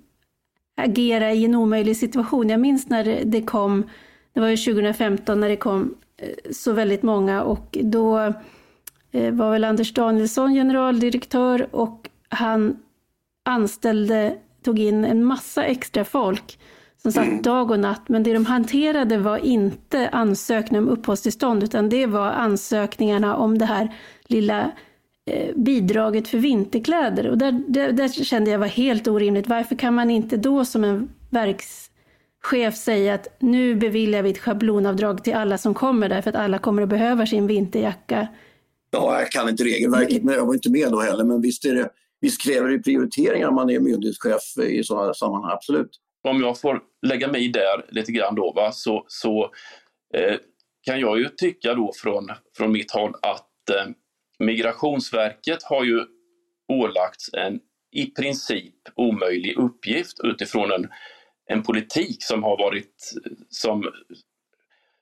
agera 0.76 1.32
i 1.32 1.44
en 1.44 1.54
omöjlig 1.54 1.96
situation? 1.96 2.48
Jag 2.48 2.60
minns 2.60 2.88
när 2.88 3.24
det 3.24 3.42
kom, 3.42 3.88
det 4.32 4.40
var 4.40 4.48
ju 4.48 4.56
2015 4.56 5.40
när 5.40 5.48
det 5.48 5.56
kom 5.56 5.94
eh, 6.16 6.52
så 6.52 6.72
väldigt 6.72 7.02
många 7.02 7.42
och 7.42 7.78
då 7.82 8.18
eh, 9.10 9.32
var 9.32 9.50
väl 9.50 9.64
Anders 9.64 9.94
Danielsson 9.94 10.54
generaldirektör 10.54 11.68
och 11.70 12.10
han 12.28 12.76
anställde, 13.44 14.36
tog 14.62 14.78
in 14.78 15.04
en 15.04 15.24
massa 15.24 15.64
extra 15.64 16.04
folk 16.04 16.58
som 17.02 17.12
satt 17.12 17.26
mm. 17.26 17.42
dag 17.42 17.70
och 17.70 17.80
natt. 17.80 18.08
Men 18.08 18.22
det 18.22 18.32
de 18.32 18.46
hanterade 18.46 19.18
var 19.18 19.38
inte 19.38 20.08
ansökningar 20.08 20.82
om 20.82 20.88
uppehållstillstånd 20.88 21.62
utan 21.62 21.88
det 21.88 22.06
var 22.06 22.26
ansökningarna 22.26 23.36
om 23.36 23.58
det 23.58 23.64
här 23.64 23.94
lilla 24.26 24.70
eh, 25.30 25.54
bidraget 25.56 26.28
för 26.28 26.38
vinterkläder. 26.38 27.28
Och 27.28 27.38
där, 27.38 27.62
där, 27.68 27.92
där, 27.92 28.08
kände 28.08 28.50
jag 28.50 28.58
var 28.58 28.66
helt 28.66 29.08
orimligt. 29.08 29.48
Varför 29.48 29.76
kan 29.76 29.94
man 29.94 30.10
inte 30.10 30.36
då 30.36 30.64
som 30.64 30.84
en 30.84 31.10
verkschef 31.30 32.76
säga 32.76 33.14
att 33.14 33.36
nu 33.38 33.74
beviljar 33.74 34.22
vi 34.22 34.30
ett 34.30 34.38
schablonavdrag 34.38 35.24
till 35.24 35.34
alla 35.34 35.58
som 35.58 35.74
kommer 35.74 36.08
därför 36.08 36.30
att 36.30 36.36
alla 36.36 36.58
kommer 36.58 36.82
att 36.82 36.88
behöva 36.88 37.26
sin 37.26 37.46
vinterjacka. 37.46 38.28
Ja, 38.90 39.20
jag 39.20 39.30
kan 39.30 39.48
inte 39.48 39.64
regelverket, 39.64 40.24
men 40.24 40.34
jag 40.34 40.46
var 40.46 40.54
inte 40.54 40.70
med 40.70 40.92
då 40.92 41.00
heller. 41.00 41.24
Men 41.24 41.40
visst, 41.40 41.64
är 41.64 41.74
det, 41.74 41.88
visst 42.20 42.42
kräver 42.42 42.68
det 42.68 42.78
prioriteringar 42.78 43.48
om 43.48 43.54
man 43.54 43.70
är 43.70 43.80
myndighetschef 43.80 44.58
i 44.66 44.84
sådana 44.84 45.14
sammanhang, 45.14 45.52
absolut 45.52 45.90
om 46.28 46.40
jag 46.40 46.60
får 46.60 46.80
lägga 47.06 47.28
mig 47.28 47.48
där 47.48 47.86
lite 47.88 48.12
grann 48.12 48.34
då, 48.34 48.52
va, 48.52 48.72
så, 48.72 49.04
så 49.08 49.52
eh, 50.14 50.36
kan 50.82 51.00
jag 51.00 51.18
ju 51.18 51.28
tycka 51.28 51.74
då 51.74 51.92
från, 51.96 52.28
från 52.56 52.72
mitt 52.72 52.90
håll 52.90 53.14
att 53.22 53.70
eh, 53.70 53.86
Migrationsverket 54.38 55.62
har 55.62 55.84
ju 55.84 56.04
ålagts 56.68 57.30
en 57.32 57.60
i 57.92 58.06
princip 58.06 58.74
omöjlig 58.94 59.58
uppgift 59.58 60.16
utifrån 60.24 60.72
en, 60.72 60.88
en 61.46 61.62
politik 61.62 62.24
som 62.24 62.42
har 62.42 62.58
varit 62.58 63.12
som, 63.48 63.90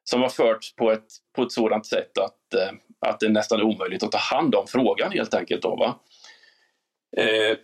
som 0.04 0.22
har 0.22 0.28
förts 0.28 0.74
på 0.74 0.92
ett, 0.92 1.06
på 1.36 1.42
ett 1.42 1.52
sådant 1.52 1.86
sätt 1.86 2.18
att, 2.18 2.54
eh, 2.54 2.72
att 3.00 3.20
det 3.20 3.28
nästan 3.28 3.60
är 3.60 3.64
omöjligt 3.64 4.02
att 4.02 4.12
ta 4.12 4.18
hand 4.18 4.54
om 4.54 4.66
frågan 4.66 5.12
helt 5.12 5.34
enkelt. 5.34 5.62
Då, 5.62 5.76
va? 5.76 6.00
Eh, 7.16 7.56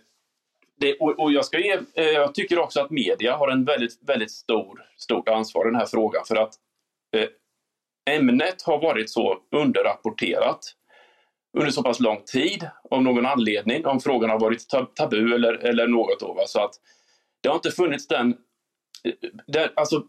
det, 0.77 0.97
och, 0.99 1.19
och, 1.19 1.31
jag, 1.31 1.45
ska 1.45 1.59
ge, 1.59 1.79
eh, 1.93 2.05
jag 2.05 2.35
tycker 2.35 2.59
också 2.59 2.81
att 2.81 2.89
media 2.89 3.35
har 3.35 3.47
en 3.47 3.65
väldigt, 3.65 3.99
väldigt 4.01 4.31
stor, 4.31 4.85
stort 4.97 5.29
ansvar 5.29 5.65
i 5.65 5.69
den 5.69 5.79
här 5.79 5.85
frågan 5.85 6.25
för 6.27 6.35
att 6.35 6.53
eh, 7.15 7.27
ämnet 8.15 8.61
har 8.61 8.81
varit 8.81 9.09
så 9.09 9.37
underrapporterat 9.51 10.59
under 11.57 11.71
så 11.71 11.83
pass 11.83 11.99
lång 11.99 12.21
tid 12.25 12.69
av 12.91 13.03
någon 13.03 13.25
anledning, 13.25 13.85
om 13.85 13.99
frågan 13.99 14.29
har 14.29 14.39
varit 14.39 14.69
tabu 14.95 15.35
eller, 15.35 15.53
eller 15.53 15.87
något. 15.87 16.19
Då, 16.19 16.33
va? 16.33 16.43
Så 16.47 16.59
att 16.59 16.73
det 17.41 17.49
har 17.49 17.55
inte 17.55 17.71
funnits 17.71 18.07
den... 18.07 18.37
Eh, 19.03 19.13
där, 19.47 19.71
alltså, 19.75 20.03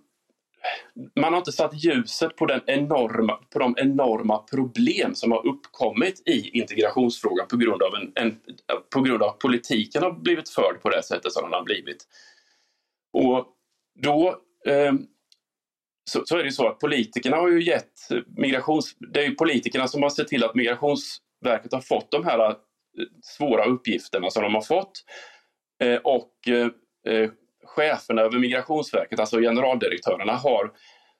man 1.20 1.32
har 1.32 1.38
inte 1.38 1.52
satt 1.52 1.84
ljuset 1.84 2.36
på, 2.36 2.46
den 2.46 2.60
enorma, 2.66 3.36
på 3.52 3.58
de 3.58 3.74
enorma 3.78 4.38
problem 4.38 5.14
som 5.14 5.32
har 5.32 5.46
uppkommit 5.46 6.22
i 6.28 6.58
integrationsfrågan 6.58 7.48
på 7.48 7.56
grund 7.56 7.82
av, 7.82 7.94
en, 7.94 8.12
en 8.14 8.40
på 8.94 9.00
grund 9.00 9.22
av 9.22 9.28
att 9.28 9.38
politiken 9.38 10.02
har 10.02 10.12
blivit 10.12 10.48
förd 10.48 10.82
på 10.82 10.90
det 10.90 11.02
sättet 11.02 11.32
som 11.32 11.42
den 11.42 11.52
har 11.52 11.64
blivit. 11.64 12.04
Och 13.12 13.46
då 14.02 14.40
eh, 14.66 14.92
så, 16.10 16.22
så, 16.26 16.36
är 16.36 16.44
det 16.44 16.52
så 16.52 16.68
att 16.68 16.78
politikerna 16.78 17.36
har 17.36 17.48
ju 17.48 17.62
gett 17.62 17.92
migrations... 18.36 18.96
Det 19.12 19.20
är 19.20 19.28
ju 19.28 19.34
politikerna 19.34 19.88
som 19.88 20.02
har 20.02 20.10
sett 20.10 20.28
till 20.28 20.44
att 20.44 20.54
Migrationsverket 20.54 21.72
har 21.72 21.80
fått 21.80 22.10
de 22.10 22.24
här 22.24 22.50
eh, 22.50 22.54
svåra 23.22 23.64
uppgifterna 23.64 24.30
som 24.30 24.42
de 24.42 24.54
har 24.54 24.62
fått. 24.62 25.04
Eh, 25.82 25.96
och 25.96 26.48
eh, 26.48 26.68
eh 27.14 27.30
cheferna 27.76 28.22
över 28.22 28.38
Migrationsverket, 28.38 29.20
alltså 29.20 29.38
generaldirektörerna, 29.38 30.32
har 30.32 30.72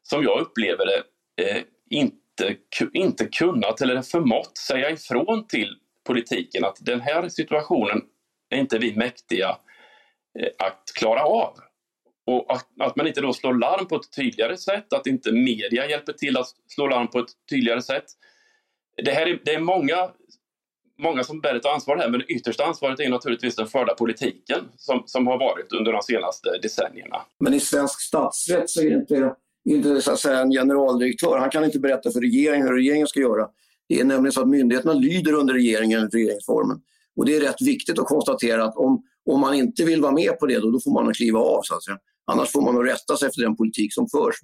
som 0.02 0.22
jag 0.22 0.40
upplever 0.40 0.86
det 0.86 1.02
eh, 1.42 1.62
inte, 1.90 2.56
inte 2.92 3.26
kunnat 3.26 3.80
eller 3.80 4.02
förmått 4.02 4.58
säga 4.58 4.90
ifrån 4.90 5.46
till 5.46 5.76
politiken 6.06 6.64
att 6.64 6.76
den 6.80 7.00
här 7.00 7.28
situationen 7.28 8.02
är 8.50 8.58
inte 8.58 8.78
vi 8.78 8.96
mäktiga 8.96 9.48
eh, 10.38 10.66
att 10.66 10.82
klara 10.94 11.22
av. 11.22 11.58
Och 12.26 12.52
att, 12.52 12.66
att, 12.80 12.96
man 12.96 13.06
inte 13.06 13.20
då 13.20 13.32
slår 13.32 13.54
larm 13.54 13.86
på 13.86 13.96
ett 13.96 14.16
tydligare 14.16 14.56
sätt, 14.56 14.92
att 14.92 15.06
inte 15.06 15.32
media 15.32 15.88
hjälper 15.90 16.12
till 16.12 16.36
att 16.36 16.46
slå 16.66 16.86
larm 16.86 17.06
på 17.06 17.18
ett 17.18 17.30
tydligare 17.50 17.82
sätt. 17.82 18.04
Det, 19.04 19.10
här 19.10 19.26
är, 19.26 19.40
det 19.44 19.54
är 19.54 19.60
många 19.60 20.10
många 20.98 21.24
som 21.24 21.40
bär 21.40 21.54
ett 21.54 21.66
ansvar 21.66 21.96
här, 21.96 22.10
men 22.10 22.20
det 22.20 22.26
yttersta 22.26 22.64
ansvaret 22.64 23.00
är 23.00 23.08
naturligtvis 23.08 23.56
den 23.56 23.66
förda 23.66 23.94
politiken 23.94 24.64
som, 24.76 25.02
som 25.06 25.26
har 25.26 25.38
varit 25.38 25.72
under 25.72 25.92
de 25.92 26.02
senaste 26.02 26.58
decennierna. 26.62 27.22
Men 27.40 27.54
i 27.54 27.60
svensk 27.60 28.00
statsrätt 28.00 28.70
så 28.70 28.80
är 28.80 28.90
det 28.90 28.96
inte 28.96 29.34
inte 29.68 30.02
så 30.02 30.12
att 30.12 30.20
säga 30.20 30.40
en 30.40 30.50
generaldirektör. 30.50 31.38
Han 31.38 31.50
kan 31.50 31.64
inte 31.64 31.78
berätta 31.78 32.10
för 32.10 32.20
regeringen 32.20 32.66
hur 32.66 32.74
regeringen 32.74 33.06
ska 33.06 33.20
göra. 33.20 33.48
Det 33.88 34.00
är 34.00 34.04
nämligen 34.04 34.32
så 34.32 34.40
att 34.40 34.48
myndigheterna 34.48 34.92
lyder 34.92 35.32
under 35.32 35.54
regeringen 35.54 35.98
enligt 35.98 36.14
regeringsformen. 36.14 36.80
Och 37.16 37.26
det 37.26 37.36
är 37.36 37.40
rätt 37.40 37.62
viktigt 37.62 37.98
att 37.98 38.06
konstatera 38.06 38.64
att 38.64 38.76
om, 38.76 39.02
om 39.30 39.40
man 39.40 39.54
inte 39.54 39.84
vill 39.84 40.02
vara 40.02 40.12
med 40.12 40.38
på 40.38 40.46
det 40.46 40.58
då, 40.58 40.70
då 40.70 40.80
får 40.80 40.90
man 40.90 41.14
kliva 41.14 41.40
av. 41.40 41.62
Så 41.62 41.74
att 41.74 41.84
säga. 41.84 41.98
Annars 42.32 42.52
får 42.52 42.62
man 42.62 42.74
nog 42.74 42.86
rätta 42.86 43.16
sig 43.16 43.28
efter 43.28 43.42
den 43.42 43.56
politik 43.56 43.94
som 43.94 44.08
förs, 44.08 44.34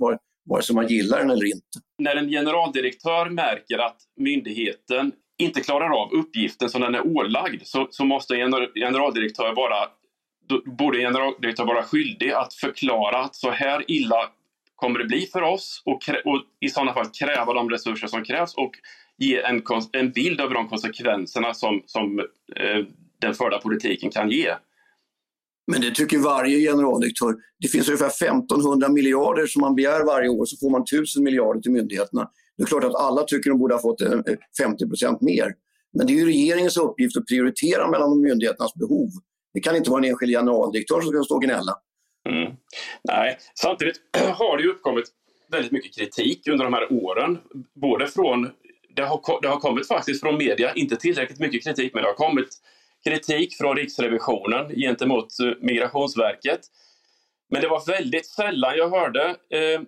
vare 0.44 0.62
sig 0.62 0.74
man 0.74 0.88
gillar 0.88 1.18
den 1.18 1.30
eller 1.30 1.46
inte. 1.46 1.78
När 1.98 2.16
en 2.16 2.28
generaldirektör 2.28 3.30
märker 3.30 3.78
att 3.78 3.96
myndigheten 4.16 5.12
inte 5.42 5.60
klarar 5.60 6.02
av 6.02 6.12
uppgiften 6.12 6.68
som 6.68 6.80
den 6.80 6.94
är 6.94 7.06
ålagd 7.06 7.62
så, 7.64 7.88
så 7.90 8.04
måste 8.04 8.34
en 8.34 8.52
generaldirektör 8.74 9.54
vara 9.54 9.88
borde 10.78 10.98
generaldirektör 10.98 11.64
vara 11.64 11.82
skyldig 11.82 12.30
att 12.30 12.54
förklara 12.54 13.18
att 13.18 13.34
så 13.34 13.50
här 13.50 13.84
illa 13.88 14.30
kommer 14.76 14.98
det 14.98 15.04
bli 15.04 15.26
för 15.26 15.42
oss 15.42 15.82
och, 15.84 16.08
och 16.24 16.42
i 16.60 16.68
sådana 16.68 16.94
fall 16.94 17.06
kräva 17.06 17.54
de 17.54 17.70
resurser 17.70 18.06
som 18.06 18.24
krävs 18.24 18.54
och 18.54 18.72
ge 19.18 19.40
en, 19.40 19.62
en 19.92 20.12
bild 20.12 20.40
över 20.40 20.54
de 20.54 20.68
konsekvenserna 20.68 21.54
som, 21.54 21.82
som 21.86 22.18
eh, 22.56 22.86
den 23.18 23.34
förda 23.34 23.58
politiken 23.58 24.10
kan 24.10 24.30
ge. 24.30 24.54
Men 25.66 25.80
det 25.80 25.90
tycker 25.90 26.18
varje 26.18 26.70
generaldirektör. 26.70 27.34
Det 27.58 27.68
finns 27.68 27.88
ungefär 27.88 28.32
1500 28.32 28.88
miljarder 28.88 29.46
som 29.46 29.60
man 29.60 29.74
begär 29.74 30.04
varje 30.04 30.28
år 30.28 30.44
så 30.44 30.56
får 30.56 30.70
man 30.70 30.82
1000 30.82 31.24
miljarder 31.24 31.60
till 31.60 31.72
myndigheterna. 31.72 32.30
Det 32.56 32.62
är 32.62 32.66
klart 32.66 32.84
att 32.84 32.94
alla 32.94 33.22
tycker 33.22 33.50
de 33.50 33.58
borde 33.58 33.74
ha 33.74 33.80
fått 33.80 34.00
eh, 34.00 34.20
50 34.58 34.86
procent 34.88 35.20
mer. 35.20 35.54
Men 35.92 36.06
det 36.06 36.12
är 36.12 36.14
ju 36.14 36.26
regeringens 36.26 36.76
uppgift 36.76 37.16
att 37.16 37.26
prioritera 37.26 37.90
mellan 37.90 38.20
myndigheternas 38.20 38.74
behov. 38.74 39.08
Det 39.54 39.60
kan 39.60 39.76
inte 39.76 39.90
vara 39.90 40.04
en 40.04 40.10
enskild 40.10 40.32
generaldirektör 40.32 41.00
som 41.00 41.10
ska 41.12 41.22
stå 41.22 41.34
och 41.34 41.42
gnälla. 41.42 41.72
Mm. 42.28 42.52
Nej, 43.04 43.38
samtidigt 43.54 43.96
har 44.34 44.56
det 44.56 44.62
ju 44.62 44.70
uppkommit 44.70 45.04
väldigt 45.50 45.72
mycket 45.72 45.94
kritik 45.94 46.48
under 46.48 46.64
de 46.64 46.74
här 46.74 46.92
åren. 46.92 47.38
Både 47.74 48.06
från, 48.06 48.50
det 48.96 49.02
har, 49.02 49.42
det 49.42 49.48
har 49.48 49.60
kommit 49.60 49.88
faktiskt 49.88 50.20
från 50.20 50.38
media, 50.38 50.72
inte 50.74 50.96
tillräckligt 50.96 51.40
mycket 51.40 51.64
kritik, 51.64 51.94
men 51.94 52.02
det 52.02 52.08
har 52.08 52.14
kommit 52.14 52.48
kritik 53.04 53.56
från 53.56 53.76
Riksrevisionen 53.76 54.68
gentemot 54.68 55.40
eh, 55.40 55.52
Migrationsverket. 55.60 56.60
Men 57.50 57.62
det 57.62 57.68
var 57.68 57.86
väldigt 57.86 58.26
sällan 58.26 58.76
jag 58.76 58.90
hörde 58.90 59.36
eh, 59.50 59.80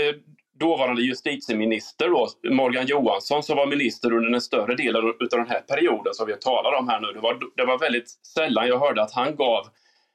eh, 0.00 0.14
dåvarande 0.58 1.02
justitieminister 1.02 2.08
då, 2.08 2.28
Morgan 2.50 2.86
Johansson 2.86 3.42
som 3.42 3.56
var 3.56 3.66
minister 3.66 4.12
under 4.12 4.34
en 4.34 4.40
större 4.40 4.74
del 4.76 4.96
av 4.96 5.02
den 5.30 5.46
här 5.46 5.60
perioden 5.60 6.14
som 6.14 6.26
vi 6.26 6.36
talar 6.36 6.78
om 6.78 6.88
här 6.88 7.00
nu. 7.00 7.06
Det 7.14 7.20
var, 7.20 7.38
det 7.56 7.64
var 7.64 7.78
väldigt 7.78 8.08
sällan 8.34 8.68
jag 8.68 8.78
hörde 8.78 9.02
att 9.02 9.12
han 9.12 9.36
gav 9.36 9.66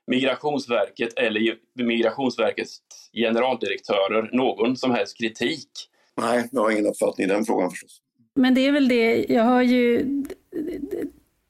Migrationsverket 0.07 1.19
eller 1.19 1.55
Migrationsverkets 1.83 2.77
generaldirektörer 3.13 4.29
någon 4.33 4.77
som 4.77 4.91
helst 4.91 5.17
kritik. 5.17 5.69
Nej, 6.17 6.49
jag 6.51 6.61
har 6.61 6.71
ingen 6.71 6.87
uppfattning 6.87 7.25
i 7.25 7.29
den 7.29 7.45
frågan 7.45 7.69
förstås. 7.69 8.01
Men 8.35 8.53
det 8.53 8.67
är 8.67 8.71
väl 8.71 8.87
det, 8.87 9.25
jag 9.29 9.43
har 9.43 9.61
ju 9.61 10.05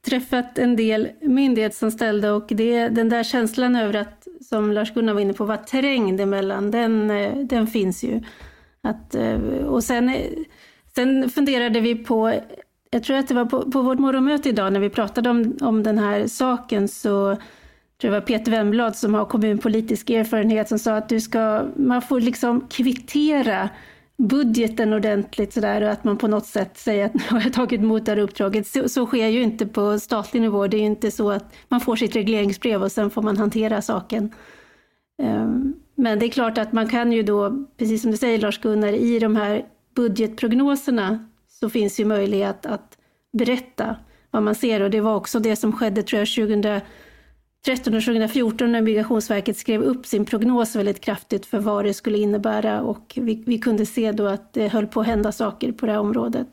träffat 0.06 0.58
en 0.58 0.76
del 0.76 1.08
myndighetsanställda 1.20 2.32
och 2.32 2.46
det, 2.48 2.88
den 2.88 3.08
där 3.08 3.22
känslan 3.22 3.76
över 3.76 3.94
att, 3.94 4.26
som 4.40 4.72
Lars-Gunnar 4.72 5.14
var 5.14 5.20
inne 5.20 5.32
på, 5.32 5.44
vara 5.44 5.58
trängd 5.58 6.20
emellan, 6.20 6.70
den, 6.70 7.10
eh, 7.10 7.36
den 7.36 7.66
finns 7.66 8.04
ju. 8.04 8.20
Att, 8.82 9.14
eh, 9.14 9.40
och 9.66 9.84
sen, 9.84 10.08
eh, 10.08 10.30
sen 10.94 11.30
funderade 11.30 11.80
vi 11.80 11.94
på, 11.94 12.40
jag 12.90 13.02
tror 13.02 13.16
att 13.16 13.28
det 13.28 13.34
var 13.34 13.44
på, 13.44 13.70
på 13.70 13.82
vårt 13.82 13.98
morgonmöte 13.98 14.48
idag 14.48 14.72
när 14.72 14.80
vi 14.80 14.90
pratade 14.90 15.30
om, 15.30 15.56
om 15.60 15.82
den 15.82 15.98
här 15.98 16.26
saken 16.26 16.88
så 16.88 17.36
tror 18.00 18.10
det 18.10 18.20
var 18.20 18.26
Peter 18.26 18.50
Wemblad 18.50 18.96
som 18.96 19.14
har 19.14 19.24
kommunpolitisk 19.24 20.10
erfarenhet 20.10 20.68
som 20.68 20.78
sa 20.78 20.96
att 20.96 21.08
du 21.08 21.20
ska, 21.20 21.62
man 21.76 22.02
får 22.02 22.20
liksom 22.20 22.66
kvittera 22.70 23.68
budgeten 24.16 24.92
ordentligt 24.92 25.52
sådär 25.52 25.82
och 25.82 25.90
att 25.90 26.04
man 26.04 26.18
på 26.18 26.28
något 26.28 26.46
sätt 26.46 26.78
säger 26.78 27.06
att 27.06 27.14
nu 27.14 27.22
har 27.28 27.40
jag 27.40 27.52
tagit 27.52 27.80
emot 27.80 28.04
det 28.04 28.12
här 28.12 28.18
uppdraget. 28.18 28.66
Så, 28.66 28.88
så 28.88 29.06
sker 29.06 29.26
ju 29.26 29.42
inte 29.42 29.66
på 29.66 29.98
statlig 29.98 30.40
nivå. 30.40 30.66
Det 30.66 30.76
är 30.76 30.80
ju 30.80 30.86
inte 30.86 31.10
så 31.10 31.30
att 31.30 31.54
man 31.68 31.80
får 31.80 31.96
sitt 31.96 32.16
regleringsbrev 32.16 32.82
och 32.82 32.92
sen 32.92 33.10
får 33.10 33.22
man 33.22 33.36
hantera 33.36 33.82
saken. 33.82 34.34
Um, 35.22 35.74
men 36.00 36.18
det 36.18 36.26
är 36.26 36.30
klart 36.30 36.58
att 36.58 36.72
man 36.72 36.88
kan 36.88 37.12
ju 37.12 37.22
då, 37.22 37.66
precis 37.76 38.02
som 38.02 38.10
du 38.10 38.16
säger 38.16 38.38
Lars-Gunnar, 38.38 38.92
i 38.92 39.18
de 39.18 39.36
här 39.36 39.64
budgetprognoserna 39.94 41.28
så 41.48 41.70
finns 41.70 42.00
ju 42.00 42.04
möjlighet 42.04 42.66
att 42.66 42.98
berätta 43.32 43.96
vad 44.30 44.42
man 44.42 44.54
ser 44.54 44.80
och 44.80 44.90
det 44.90 45.00
var 45.00 45.14
också 45.14 45.38
det 45.38 45.56
som 45.56 45.72
skedde 45.72 46.02
tror 46.02 46.18
jag 46.18 46.28
2013 46.28 47.94
och 47.94 48.02
2014 48.02 48.72
när 48.72 48.80
Migrationsverket 48.80 49.56
skrev 49.56 49.82
upp 49.82 50.06
sin 50.06 50.24
prognos 50.24 50.76
väldigt 50.76 51.00
kraftigt 51.00 51.46
för 51.46 51.58
vad 51.58 51.84
det 51.84 51.94
skulle 51.94 52.18
innebära 52.18 52.82
och 52.82 53.18
vi, 53.20 53.42
vi 53.46 53.58
kunde 53.58 53.86
se 53.86 54.12
då 54.12 54.26
att 54.26 54.52
det 54.52 54.68
höll 54.68 54.86
på 54.86 55.00
att 55.00 55.06
hända 55.06 55.32
saker 55.32 55.72
på 55.72 55.86
det 55.86 55.92
här 55.92 56.00
området. 56.00 56.48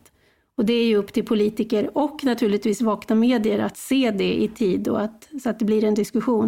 Och 0.58 0.66
det 0.66 0.74
är 0.74 0.86
ju 0.86 0.96
upp 0.96 1.14
till 1.14 1.26
politiker 1.26 1.98
och 1.98 2.24
naturligtvis 2.24 2.82
vakna 2.82 3.16
medier 3.16 3.60
att 3.60 3.78
se 3.78 4.12
det 4.12 4.44
i 4.44 4.48
tid 4.48 4.88
och 4.88 5.02
att, 5.02 5.30
så 5.44 5.50
att 5.50 5.60
det 5.60 5.66
blir 5.66 5.84
en 5.84 5.96
diskussion. 5.96 6.48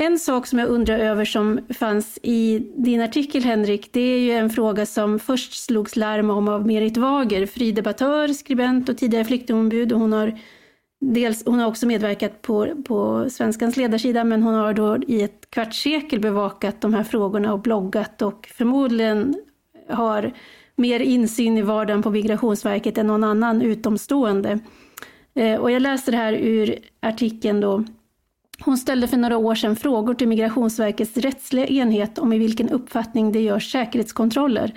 En 0.00 0.18
sak 0.18 0.46
som 0.46 0.58
jag 0.58 0.68
undrar 0.68 0.98
över 0.98 1.24
som 1.24 1.60
fanns 1.74 2.18
i 2.22 2.58
din 2.76 3.00
artikel 3.00 3.42
Henrik, 3.42 3.92
det 3.92 4.00
är 4.00 4.18
ju 4.18 4.32
en 4.32 4.50
fråga 4.50 4.86
som 4.86 5.18
först 5.18 5.64
slogs 5.64 5.96
larm 5.96 6.30
om 6.30 6.48
av 6.48 6.66
Merit 6.66 6.96
Wager, 6.96 7.46
fri 7.46 7.72
debattör, 7.72 8.28
skribent 8.28 8.88
och 8.88 8.98
tidigare 8.98 9.24
flyktingombud. 9.24 9.92
Och 9.92 10.00
hon, 10.00 10.12
har 10.12 10.38
dels, 11.00 11.46
hon 11.46 11.58
har 11.58 11.66
också 11.66 11.86
medverkat 11.86 12.42
på, 12.42 12.82
på 12.86 13.26
Svenskans 13.30 13.76
ledarsida, 13.76 14.24
men 14.24 14.42
hon 14.42 14.54
har 14.54 14.74
då 14.74 14.96
i 15.06 15.22
ett 15.22 15.50
kvartssekel 15.50 16.20
bevakat 16.20 16.80
de 16.80 16.94
här 16.94 17.04
frågorna 17.04 17.52
och 17.52 17.60
bloggat 17.60 18.22
och 18.22 18.48
förmodligen 18.54 19.34
har 19.88 20.32
mer 20.76 21.00
insyn 21.00 21.58
i 21.58 21.62
vardagen 21.62 22.02
på 22.02 22.10
Migrationsverket 22.10 22.98
än 22.98 23.06
någon 23.06 23.24
annan 23.24 23.62
utomstående. 23.62 24.58
Eh, 25.34 25.60
och 25.60 25.70
jag 25.70 25.82
läser 25.82 26.12
här 26.12 26.32
ur 26.32 26.78
artikeln 27.00 27.60
då. 27.60 27.84
Hon 28.60 28.78
ställde 28.78 29.08
för 29.08 29.16
några 29.16 29.36
år 29.36 29.54
sedan 29.54 29.76
frågor 29.76 30.14
till 30.14 30.28
Migrationsverkets 30.28 31.16
rättsliga 31.16 31.66
enhet 31.66 32.18
om 32.18 32.32
i 32.32 32.38
vilken 32.38 32.68
uppfattning 32.68 33.32
det 33.32 33.40
görs 33.40 33.72
säkerhetskontroller. 33.72 34.74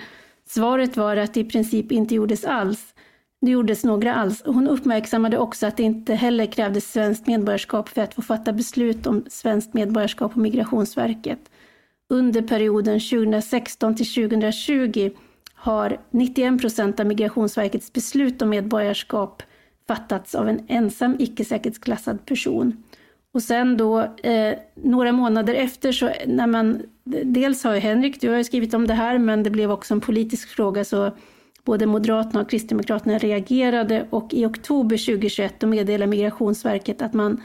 Svaret 0.48 0.96
var 0.96 1.16
att 1.16 1.34
det 1.34 1.40
i 1.40 1.44
princip 1.44 1.92
inte 1.92 2.14
gjordes 2.14 2.44
alls. 2.44 2.94
Det 3.40 3.50
gjordes 3.50 3.84
några 3.84 4.14
alls. 4.14 4.42
Hon 4.46 4.68
uppmärksammade 4.68 5.38
också 5.38 5.66
att 5.66 5.76
det 5.76 5.82
inte 5.82 6.14
heller 6.14 6.46
krävdes 6.46 6.92
svenskt 6.92 7.26
medborgarskap 7.26 7.88
för 7.88 8.02
att 8.02 8.14
få 8.14 8.22
fatta 8.22 8.52
beslut 8.52 9.06
om 9.06 9.24
svenskt 9.28 9.74
medborgarskap 9.74 10.32
på 10.32 10.40
Migrationsverket. 10.40 11.40
Under 12.08 12.42
perioden 12.42 13.00
2016 13.00 13.96
till 13.96 14.14
2020 14.14 15.10
har 15.54 16.00
91 16.10 16.60
procent 16.60 17.00
av 17.00 17.06
Migrationsverkets 17.06 17.92
beslut 17.92 18.42
om 18.42 18.48
medborgarskap 18.48 19.42
fattats 19.88 20.34
av 20.34 20.48
en 20.48 20.64
ensam 20.68 21.16
icke-säkerhetsklassad 21.18 22.26
person. 22.26 22.84
Och 23.34 23.42
sen 23.42 23.76
då 23.76 24.00
eh, 24.00 24.58
några 24.74 25.12
månader 25.12 25.54
efter 25.54 25.92
så 25.92 26.10
när 26.26 26.46
man, 26.46 26.82
dels 27.24 27.64
har 27.64 27.74
ju 27.74 27.80
Henrik, 27.80 28.20
du 28.20 28.28
har 28.28 28.36
ju 28.36 28.44
skrivit 28.44 28.74
om 28.74 28.86
det 28.86 28.94
här, 28.94 29.18
men 29.18 29.42
det 29.42 29.50
blev 29.50 29.70
också 29.70 29.94
en 29.94 30.00
politisk 30.00 30.48
fråga 30.48 30.84
så 30.84 31.10
både 31.64 31.86
Moderaterna 31.86 32.40
och 32.40 32.50
Kristdemokraterna 32.50 33.18
reagerade 33.18 34.06
och 34.10 34.34
i 34.34 34.46
oktober 34.46 34.96
2021 34.96 35.54
då 35.58 35.66
meddelade 35.66 36.10
Migrationsverket 36.10 37.02
att 37.02 37.14
man 37.14 37.40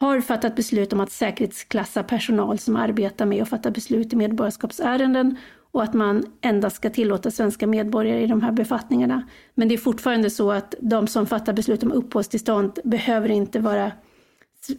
har 0.00 0.20
fattat 0.20 0.56
beslut 0.56 0.92
om 0.92 1.00
att 1.00 1.12
säkerhetsklassa 1.12 2.02
personal 2.02 2.58
som 2.58 2.76
arbetar 2.76 3.26
med 3.26 3.42
att 3.42 3.48
fatta 3.48 3.70
beslut 3.70 4.12
i 4.12 4.16
medborgarskapsärenden 4.16 5.36
och 5.70 5.82
att 5.82 5.94
man 5.94 6.24
endast 6.40 6.76
ska 6.76 6.90
tillåta 6.90 7.30
svenska 7.30 7.66
medborgare 7.66 8.22
i 8.22 8.26
de 8.26 8.42
här 8.42 8.52
befattningarna. 8.52 9.28
Men 9.54 9.68
det 9.68 9.74
är 9.74 9.78
fortfarande 9.78 10.30
så 10.30 10.52
att 10.52 10.74
de 10.80 11.06
som 11.06 11.26
fattar 11.26 11.52
beslut 11.52 11.82
om 11.82 11.92
uppehållstillstånd 11.92 12.78
behöver 12.84 13.28
inte 13.28 13.60
vara 13.60 13.92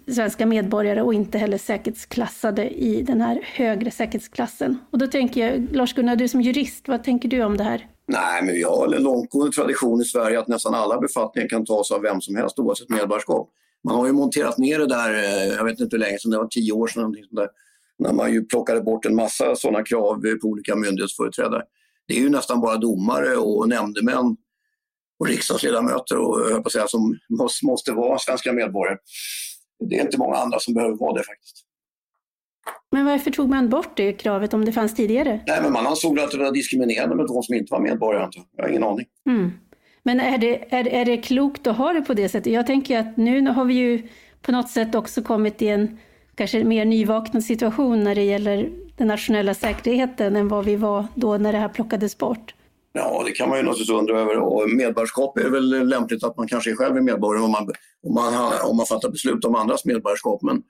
svenska 0.08 0.45
medborgare 0.45 1.02
och 1.02 1.13
inte 1.13 1.38
heller 1.38 1.58
säkerhetsklassade 1.58 2.69
i 2.69 3.02
den 3.02 3.21
här 3.21 3.41
högre 3.43 3.91
säkerhetsklassen. 3.91 4.80
Och 4.91 4.97
då 4.97 5.08
tänker 5.08 5.47
jag, 5.47 5.75
Lars-Gunnar, 5.75 6.15
du 6.15 6.28
som 6.28 6.41
jurist, 6.41 6.88
vad 6.88 7.04
tänker 7.04 7.30
du 7.30 7.43
om 7.43 7.58
det 7.58 7.63
här? 7.63 7.88
Nej, 8.08 8.43
men 8.43 8.54
vi 8.54 8.63
har 8.63 8.93
en 8.95 9.04
långtgående 9.04 9.52
tradition 9.52 10.02
i 10.02 10.06
Sverige 10.06 10.39
att 10.39 10.47
nästan 10.47 10.73
alla 10.73 10.99
befattningar 10.99 11.47
kan 11.47 11.65
tas 11.65 11.91
av 11.91 12.02
vem 12.02 12.21
som 12.21 12.36
helst 12.36 12.60
oavsett 12.60 12.89
medborgarskap. 12.89 13.49
Man 13.84 13.95
har 13.95 14.08
ju 14.08 14.13
monterat 14.13 14.58
ner 14.58 14.80
det 14.80 14.88
där, 14.88 15.13
eh, 15.13 15.56
jag 15.56 15.65
vet 15.65 15.80
inte 15.80 15.95
hur 15.95 15.99
länge 15.99 16.19
sedan, 16.19 16.32
det 16.32 16.38
var 16.38 16.47
tio 16.47 16.71
år 16.71 16.88
sedan, 16.88 17.15
där, 17.32 17.47
när 17.99 18.13
man 18.13 18.34
ju 18.34 18.45
plockade 18.45 18.82
bort 18.82 19.06
en 19.06 19.15
massa 19.15 19.56
sådana 19.56 19.84
krav 19.84 20.25
eh, 20.25 20.34
på 20.34 20.47
olika 20.47 20.75
myndighetsföreträdare. 20.75 21.63
Det 22.08 22.13
är 22.13 22.19
ju 22.19 22.30
nästan 22.30 22.62
bara 22.62 22.78
domare 22.78 23.36
och 23.36 23.69
nämndemän 23.69 24.38
och 25.19 25.28
riksdagsledamöter 25.28 26.17
och, 26.17 26.52
jag 26.52 26.63
på 26.63 26.69
säga, 26.69 26.88
som 26.88 27.17
måste 27.62 27.91
vara 27.91 28.19
svenska 28.19 28.54
medborgare. 28.54 28.97
Det 29.80 30.00
är 30.00 30.02
inte 30.02 30.18
många 30.18 30.36
andra 30.36 30.60
som 30.60 30.74
behöver 30.74 30.96
vara 30.96 31.13
det 31.13 31.24
faktiskt. 31.24 31.65
Men 32.92 33.06
varför 33.06 33.32
tog 33.32 33.50
man 33.50 33.70
bort 33.70 33.98
det 33.98 34.13
kravet 34.13 34.54
om 34.54 34.65
det 34.65 34.72
fanns 34.72 34.96
tidigare? 34.96 35.39
Nej, 35.48 35.62
men 35.62 35.74
man 35.74 35.88
ansåg 35.88 36.20
att 36.20 36.32
det 36.32 36.38
var 36.38 36.52
diskriminerande 36.52 37.15
med 37.15 37.26
de 37.26 37.44
som 37.44 37.56
inte 37.56 37.74
var 37.74 37.80
medborgare. 37.80 38.30
Jag 38.56 38.63
har 38.63 38.70
ingen 38.70 38.84
aning. 38.84 39.06
Mm. 39.26 39.52
Men 40.04 40.20
är 40.20 40.38
det, 40.38 40.74
är, 40.74 40.88
är 40.88 41.06
det 41.06 41.18
klokt 41.18 41.68
att 41.68 41.78
ha 41.78 41.94
det 41.94 42.02
på 42.02 42.13
det 42.13 42.30
sättet? 42.30 42.54
Jag 42.54 42.68
tänker 42.68 43.00
att 43.00 43.18
nu 43.18 43.48
har 43.48 43.65
vi 43.65 43.74
ju 43.74 44.08
på 44.42 44.52
något 44.52 44.70
sätt 44.70 44.96
också 44.96 45.22
kommit 45.22 45.62
i 45.62 45.68
en 45.68 45.98
kanske 46.36 46.63
mer 46.63 46.86
nyvaknad 46.86 47.44
situation 47.44 48.04
när 48.04 48.15
det 48.15 48.24
gäller 48.24 48.70
den 48.96 49.08
nationella 49.08 49.54
säkerheten 49.54 50.36
än 50.36 50.48
vad 50.48 50.65
vi 50.65 50.76
var 50.76 51.08
då 51.15 51.38
när 51.38 51.52
det 51.52 51.58
här 51.58 51.70
plockades 51.70 52.18
bort. 52.18 52.54
Ja, 52.93 53.23
det 53.25 53.32
kan 53.32 53.49
man 53.49 53.58
ju 53.58 53.63
naturligtvis 53.63 53.95
undra 53.95 54.19
över. 54.19 54.38
Och 54.38 54.69
medborgarskap 54.69 55.38
är 55.38 55.49
väl 55.49 55.89
lämpligt 55.89 56.23
att 56.23 56.38
man 56.38 56.47
kanske 56.47 56.75
själv 56.75 56.97
är 56.97 57.02
medborgare 57.02 57.43
om 57.43 57.52
man, 57.52 57.71
om 58.04 58.13
man, 58.13 58.54
om 58.63 58.78
man 58.78 58.86
fattar 58.86 59.10
beslut 59.10 59.45
om 59.45 59.56
andras 59.56 59.86
medborgarskap. 59.86 60.41
Men, 60.41 60.63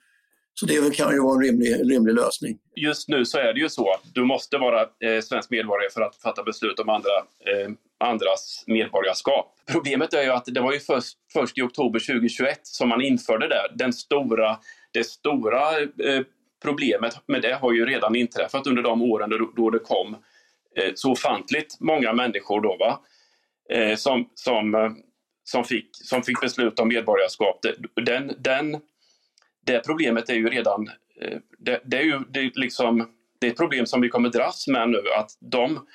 så 0.54 0.66
det 0.66 0.96
kan 0.96 1.14
ju 1.14 1.22
vara 1.22 1.36
en 1.36 1.42
rimlig, 1.42 1.92
rimlig 1.92 2.14
lösning. 2.14 2.58
Just 2.76 3.10
nu 3.10 3.26
så 3.26 3.38
är 3.38 3.54
det 3.54 3.60
ju 3.60 3.70
så 3.70 3.92
att 3.92 4.02
du 4.14 4.26
måste 4.26 4.58
vara 4.58 4.82
eh, 4.82 5.22
svensk 5.24 5.50
medborgare 5.50 5.90
för 5.94 6.02
att 6.02 6.16
fatta 6.16 6.44
beslut 6.44 6.80
om 6.80 6.90
andra, 6.90 7.18
eh, 7.20 7.72
andras 7.98 8.64
medborgarskap. 8.68 9.56
Problemet 9.72 10.14
är 10.14 10.24
ju 10.24 10.30
att 10.30 10.46
det 10.46 10.62
var 10.62 10.74
ju 10.74 10.80
först, 10.80 11.18
först 11.34 11.58
i 11.58 11.62
oktober 11.62 12.00
2021 12.00 12.60
som 12.64 12.90
man 12.90 13.02
införde 13.02 13.48
det. 13.48 13.62
Den 13.76 13.94
stora, 13.94 14.58
det 14.92 15.04
stora 15.04 15.80
eh, 15.80 16.22
problemet 16.64 17.18
med 17.28 17.42
det 17.42 17.54
har 17.54 17.74
ju 17.74 17.86
redan 17.86 18.16
inträffat 18.16 18.68
under 18.68 18.82
de 18.84 19.02
åren 19.02 19.30
då, 19.30 19.52
då 19.56 19.70
det 19.70 19.80
kom 19.80 20.16
Eh, 20.16 20.29
Eh, 20.80 20.92
så 20.96 21.12
ofantligt 21.12 21.78
många 21.80 22.14
människor 22.14 22.62
då, 22.62 22.78
va? 22.78 23.00
Eh, 23.70 23.96
som, 23.96 24.30
som, 24.34 24.76
eh, 24.76 24.92
som, 25.44 25.64
fick, 25.64 25.90
som 25.92 26.24
fick 26.24 26.42
beslut 26.42 26.80
om 26.80 26.88
medborgarskap. 26.88 27.60
Den, 28.06 28.36
den, 28.38 28.82
det 29.66 29.86
problemet 29.86 30.30
är 30.30 30.36
ju 30.36 30.50
redan... 30.50 30.90
Det, 31.58 31.82
det 31.86 31.98
är 31.98 32.04
ju 32.04 32.20
det 32.30 32.52
liksom, 32.56 33.10
det 33.40 33.48
är 33.48 33.52
ett 33.52 33.58
problem 33.58 33.86
som 33.86 34.02
vi 34.02 34.10
kommer 34.10 34.30
dras 34.30 34.68
med 34.68 34.90
nu 34.90 35.04
att 35.18 35.32
de, 35.40 35.88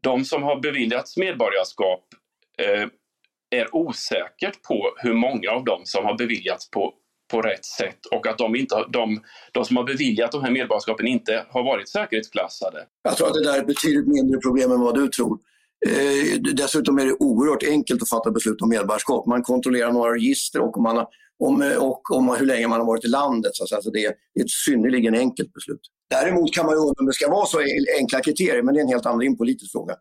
de 0.00 0.24
som 0.24 0.42
har 0.42 0.60
beviljats 0.60 1.16
medborgarskap 1.16 2.04
eh, 2.58 2.88
är 3.50 3.74
osäkert 3.74 4.62
på 4.62 4.94
hur 4.96 5.14
många 5.14 5.50
av 5.50 5.64
dem 5.64 5.80
som 5.84 6.04
har 6.04 6.18
beviljats 6.18 6.70
på, 6.70 6.94
på 7.34 7.42
rätt 7.42 7.64
sätt 7.64 8.00
och 8.14 8.26
att 8.26 8.38
de, 8.38 8.56
inte, 8.56 8.74
de, 8.92 9.20
de 9.52 9.64
som 9.64 9.76
har 9.76 9.84
beviljat 9.84 10.32
de 10.32 10.42
här 10.44 10.50
medborgarskapen 10.50 11.06
inte 11.06 11.44
har 11.48 11.62
varit 11.64 11.88
säkerhetsklassade. 11.88 12.78
Jag 13.02 13.16
tror 13.16 13.26
att 13.28 13.34
det 13.34 13.44
där 13.44 13.54
är 13.54 13.60
ett 13.60 13.66
betydligt 13.66 14.08
mindre 14.16 14.38
problem 14.40 14.72
än 14.72 14.80
vad 14.80 14.94
du 14.94 15.08
tror. 15.08 15.38
Eh, 15.86 16.40
dessutom 16.62 16.98
är 16.98 17.06
det 17.06 17.16
oerhört 17.28 17.62
enkelt 17.76 18.02
att 18.02 18.08
fatta 18.08 18.30
beslut 18.30 18.62
om 18.62 18.68
medborgarskap. 18.68 19.26
Man 19.26 19.42
kontrollerar 19.42 19.92
några 19.92 20.14
register 20.14 20.60
och, 20.60 20.82
man 20.82 20.96
har, 20.96 21.06
om, 21.38 21.54
och 21.78 22.02
om 22.16 22.36
hur 22.38 22.46
länge 22.46 22.68
man 22.68 22.80
har 22.80 22.86
varit 22.86 23.04
i 23.04 23.08
landet. 23.08 23.50
Så, 23.54 23.74
alltså 23.76 23.90
det 23.90 24.04
är 24.04 24.10
ett 24.40 24.50
synnerligen 24.66 25.14
enkelt 25.14 25.52
beslut. 25.52 25.84
Däremot 26.10 26.54
kan 26.54 26.66
man 26.66 26.74
ju 26.74 26.78
undra 26.78 27.00
om 27.00 27.06
det 27.06 27.12
ska 27.12 27.30
vara 27.30 27.46
så 27.46 27.58
enkla 28.00 28.20
kriterier, 28.20 28.62
men 28.62 28.74
det 28.74 28.80
är 28.80 28.82
en 28.82 28.94
helt 28.96 29.06
annan 29.06 29.36
politisk 29.36 29.72
fråga. 29.72 29.94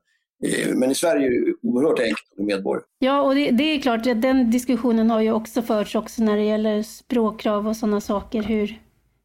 Eh, 0.44 0.76
men 0.76 0.92
i 0.92 0.96
Sverige 0.96 1.28
är 1.28 1.32
det 1.32 1.54
oerhört 1.62 2.00
enkelt 2.00 2.28
att 2.32 2.36
bli 2.36 2.46
medborgare. 2.46 2.86
Ja, 3.00 3.22
och 3.22 3.36
det, 3.36 3.52
det, 3.52 3.64
är 3.64 3.82
klart, 3.82 4.04
den 4.04 4.52
diskussionen 4.52 5.10
har 5.10 5.22
ju 5.22 5.32
också 5.32 5.62
förts 5.62 5.96
också 5.96 6.24
när 6.24 6.38
det 6.38 6.44
gäller 6.44 6.84
språkkrav 6.84 7.68
och 7.68 7.76
sådana 7.76 8.02
saker, 8.02 8.44
hur, 8.44 8.80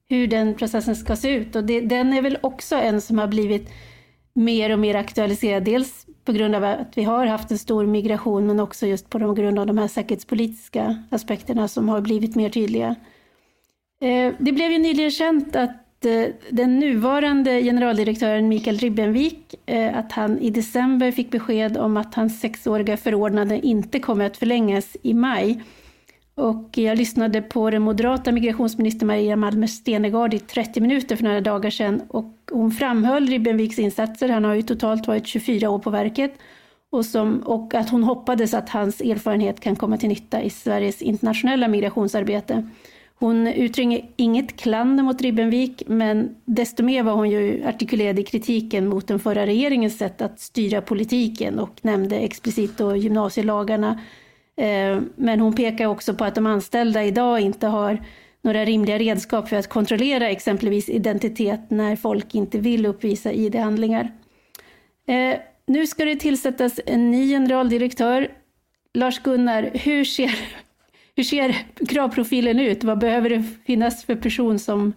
hur 0.09 0.27
den 0.27 0.55
processen 0.55 0.97
ska 0.97 1.17
se 1.17 1.31
ut. 1.31 1.57
Och 1.57 1.65
det, 1.65 1.81
den 1.81 2.13
är 2.13 2.23
väl 2.23 2.39
också 2.41 2.77
en 2.77 3.01
som 3.01 3.19
har 3.19 3.27
blivit 3.27 3.71
mer 4.35 4.73
och 4.73 4.79
mer 4.79 4.95
aktualiserad, 4.95 5.65
dels 5.65 6.07
på 6.25 6.33
grund 6.33 6.55
av 6.55 6.65
att 6.65 6.93
vi 6.99 7.03
har 7.03 7.27
haft 7.27 7.51
en 7.51 7.59
stor 7.59 7.87
migration, 7.87 8.47
men 8.47 8.61
också 8.61 8.87
just 8.87 9.11
på 9.11 9.19
grund 9.33 9.59
av 9.59 9.67
de 9.67 9.79
här 9.79 9.89
säkerhetspolitiska 9.89 11.03
aspekterna 11.11 11.69
som 11.69 11.89
har 11.89 12.01
blivit 12.01 12.37
mer 12.37 12.51
tydliga. 12.51 12.95
Eh, 14.01 14.33
det 14.39 14.53
blev 14.53 14.71
ju 14.71 14.79
nyligen 14.79 15.11
känt 15.11 15.57
att 15.57 15.88
Eh, 16.05 16.35
den 16.51 16.79
nuvarande 16.79 17.63
generaldirektören 17.63 18.49
Mikael 18.49 18.79
Ribbenvik, 18.79 19.55
eh, 19.67 19.99
att 19.99 20.13
han 20.13 20.39
i 20.39 20.51
december 20.51 21.11
fick 21.11 21.31
besked 21.31 21.77
om 21.77 21.97
att 21.97 22.15
hans 22.15 22.41
sexåriga 22.41 22.97
förordnande 22.97 23.67
inte 23.67 23.99
kommer 23.99 24.25
att 24.25 24.37
förlängas 24.37 24.97
i 25.03 25.15
maj. 25.15 25.63
Och 26.35 26.79
jag 26.79 26.99
lyssnade 26.99 27.43
på 27.43 27.71
den 27.71 27.83
moderata 27.83 28.33
migrationsministern 28.33 29.07
Maria 29.07 29.37
Malmer 29.37 29.67
Stenegard 29.67 30.35
i 30.35 30.39
30 30.39 30.81
minuter 30.81 31.17
för 31.17 31.25
några 31.25 31.41
dagar 31.41 31.71
sedan 31.71 32.03
och 32.09 32.35
hon 32.53 32.71
framhöll 32.71 33.27
Ribbenviks 33.27 33.79
insatser. 33.79 34.29
Han 34.29 34.45
har 34.45 34.55
ju 34.55 34.63
totalt 34.63 35.07
varit 35.07 35.27
24 35.27 35.71
år 35.71 35.79
på 35.79 35.91
verket 35.91 36.35
och, 36.91 37.05
som, 37.05 37.41
och 37.41 37.75
att 37.75 37.91
hon 37.91 38.05
hoppades 38.05 38.55
att 38.55 38.69
hans 38.69 39.01
erfarenhet 39.01 39.61
kan 39.61 39.77
komma 39.77 39.97
till 39.97 40.09
nytta 40.09 40.43
i 40.43 40.51
Sveriges 40.51 41.03
internationella 41.03 41.69
migrationsarbete. 41.69 42.69
Hon 43.21 43.47
uttrycker 43.47 44.09
inget 44.17 44.57
klander 44.57 45.05
mot 45.05 45.21
Ribbenvik, 45.21 45.83
men 45.87 46.37
desto 46.45 46.83
mer 46.83 47.03
var 47.03 47.13
hon 47.13 47.31
ju 47.31 47.65
artikulerad 47.67 48.19
i 48.19 48.23
kritiken 48.23 48.89
mot 48.89 49.07
den 49.07 49.19
förra 49.19 49.47
regeringens 49.47 49.99
sätt 49.99 50.23
att 50.23 50.41
styra 50.41 50.81
politiken 50.81 51.59
och 51.59 51.71
nämnde 51.83 52.17
explicit 52.17 52.79
då 52.79 52.97
gymnasielagarna. 52.97 54.01
Eh, 54.57 55.01
men 55.17 55.41
hon 55.41 55.55
pekar 55.55 55.87
också 55.87 56.15
på 56.15 56.25
att 56.25 56.35
de 56.35 56.47
anställda 56.47 57.05
idag 57.05 57.41
inte 57.41 57.67
har 57.67 58.05
några 58.43 58.65
rimliga 58.65 58.99
redskap 58.99 59.49
för 59.49 59.57
att 59.57 59.69
kontrollera 59.69 60.29
exempelvis 60.29 60.89
identitet 60.89 61.71
när 61.71 61.97
folk 61.97 62.35
inte 62.35 62.59
vill 62.59 62.87
uppvisa 62.87 63.33
ID-handlingar. 63.33 64.13
Eh, 65.09 65.39
nu 65.67 65.87
ska 65.87 66.05
det 66.05 66.17
tillsättas 66.17 66.81
en 66.87 67.11
ny 67.11 67.29
generaldirektör. 67.29 68.29
Lars-Gunnar, 68.95 69.71
hur 69.75 70.05
ser 70.05 70.39
hur 71.19 71.25
ser 71.25 71.67
kravprofilen 71.89 72.61
ut? 72.61 72.85
Vad 72.85 72.99
behöver 72.99 73.31
det 73.31 73.45
finnas 73.67 74.05
för 74.05 74.15
person 74.15 74.59
som 74.59 74.93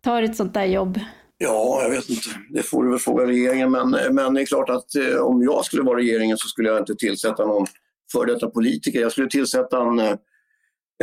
tar 0.00 0.22
ett 0.22 0.36
sånt 0.36 0.54
där 0.54 0.64
jobb? 0.64 1.00
Ja, 1.38 1.82
jag 1.82 1.90
vet 1.90 2.08
inte. 2.08 2.28
Det 2.50 2.62
får 2.62 2.84
du 2.84 2.90
väl 2.90 2.98
fråga 2.98 3.26
regeringen. 3.26 3.70
Men, 3.70 3.90
men 4.10 4.34
det 4.34 4.40
är 4.40 4.46
klart 4.46 4.70
att 4.70 4.94
eh, 4.94 5.16
om 5.16 5.42
jag 5.42 5.64
skulle 5.64 5.82
vara 5.82 5.98
regeringen 5.98 6.36
så 6.38 6.48
skulle 6.48 6.68
jag 6.68 6.78
inte 6.78 6.94
tillsätta 6.94 7.46
någon 7.46 7.66
före 8.12 8.32
detta 8.32 8.50
politiker. 8.50 9.00
Jag 9.00 9.12
skulle 9.12 9.28
tillsätta 9.28 9.82
en, 9.82 9.98
eh, 9.98 10.14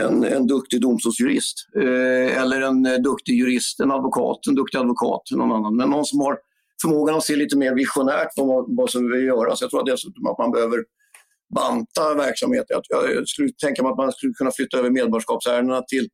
en, 0.02 0.24
en 0.24 0.48
duktig 0.48 0.82
domstolsjurist. 0.82 1.68
Eh, 1.76 2.42
eller 2.42 2.62
en 2.62 2.86
eh, 2.86 2.98
duktig 2.98 3.34
jurist, 3.34 3.80
en 3.80 3.92
advokat, 3.92 4.48
en 4.48 4.56
duktig 4.56 4.78
advokat, 4.78 5.22
någon 5.32 5.52
annan. 5.52 5.76
Men 5.76 5.90
någon 5.90 6.06
som 6.06 6.20
har 6.20 6.38
förmågan 6.82 7.16
att 7.16 7.24
se 7.24 7.36
lite 7.36 7.58
mer 7.58 7.76
visionärt 7.76 8.36
på 8.36 8.44
vad, 8.46 8.78
vad 8.78 8.90
som 8.90 9.10
behöver 9.10 9.28
göras. 9.28 9.62
Jag 9.62 9.70
tror 9.70 9.86
dessutom 9.86 10.28
att 10.28 10.38
man 10.38 10.52
behöver 10.52 10.84
banta 11.54 12.14
verksamheten. 12.14 12.82
Jag 12.90 13.28
skulle 13.28 13.50
tänka 13.50 13.84
mig 13.84 13.92
att 13.92 13.98
man 13.98 14.12
skulle 14.12 14.34
kunna 14.34 14.52
flytta 14.52 14.78
över 14.78 14.90
medborgarskapsärendena 14.90 15.82
till 15.82 16.08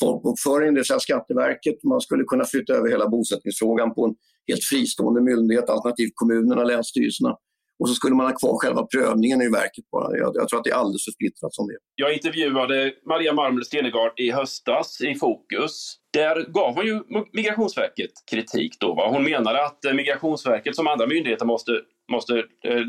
folkbokföringen, 0.00 0.74
det 0.74 0.80
vill 0.80 0.86
säga 0.86 1.00
Skatteverket. 1.00 1.84
Man 1.84 2.00
skulle 2.00 2.24
kunna 2.24 2.44
flytta 2.44 2.72
över 2.72 2.88
hela 2.90 3.08
bosättningsfrågan 3.08 3.94
på 3.94 4.04
en 4.06 4.14
helt 4.48 4.64
fristående 4.64 5.20
myndighet, 5.20 5.70
alternativt 5.70 6.12
kommunerna, 6.14 6.64
länsstyrelserna. 6.64 7.36
Och 7.80 7.88
så 7.88 7.94
skulle 7.94 8.14
man 8.14 8.26
ha 8.26 8.32
kvar 8.38 8.58
själva 8.58 8.82
prövningen 8.86 9.42
i 9.42 9.48
verket 9.48 9.90
bara. 9.92 10.16
Jag, 10.16 10.32
jag 10.34 10.48
tror 10.48 10.58
att 10.58 10.64
det 10.64 10.70
är 10.70 10.74
alldeles 10.74 11.04
för 11.04 11.12
splittrat 11.12 11.54
som 11.54 11.66
det 11.66 11.76
Jag 11.94 12.12
intervjuade 12.12 12.92
Maria 13.06 13.32
Malmer 13.32 13.62
Stenegard 13.62 14.12
i 14.16 14.30
höstas 14.30 15.00
i 15.00 15.14
Fokus. 15.14 15.96
Där 16.12 16.46
gav 16.48 16.74
hon 16.74 16.86
ju 16.86 17.00
Migrationsverket 17.32 18.10
kritik. 18.30 18.76
Då, 18.80 18.94
va? 18.94 19.08
Hon 19.10 19.24
menade 19.24 19.66
att 19.66 19.84
eh, 19.84 19.92
Migrationsverket 19.92 20.76
som 20.76 20.86
andra 20.86 21.06
myndigheter 21.06 21.46
måste, 21.46 21.72
måste 22.12 22.38
eh, 22.38 22.84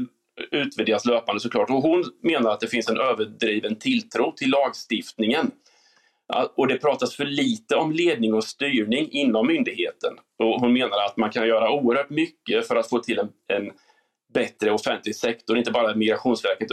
utvärderas 0.52 1.06
löpande 1.06 1.40
såklart. 1.40 1.70
Och 1.70 1.82
hon 1.82 2.04
menar 2.24 2.52
att 2.52 2.60
det 2.60 2.68
finns 2.68 2.90
en 2.90 2.98
överdriven 2.98 3.76
tilltro 3.76 4.32
till 4.32 4.50
lagstiftningen. 4.50 5.52
Och 6.56 6.68
det 6.68 6.78
pratas 6.78 7.16
för 7.16 7.26
lite 7.26 7.76
om 7.76 7.92
ledning 7.92 8.34
och 8.34 8.44
styrning 8.44 9.12
inom 9.12 9.48
myndigheten. 9.48 10.14
Och 10.40 10.60
hon 10.60 10.74
menar 10.74 11.06
att 11.06 11.18
man 11.18 11.30
kan 11.30 11.48
göra 11.48 11.72
oerhört 11.72 12.10
mycket 12.10 12.68
för 12.68 12.76
att 12.76 12.90
få 12.90 13.00
till 13.00 13.20
en, 13.20 13.30
en 13.48 13.72
bättre 14.34 14.72
offentlig 14.72 15.16
sektor, 15.16 15.58
inte 15.58 15.72
bara 15.72 15.96
Migrationsverket 15.96 16.72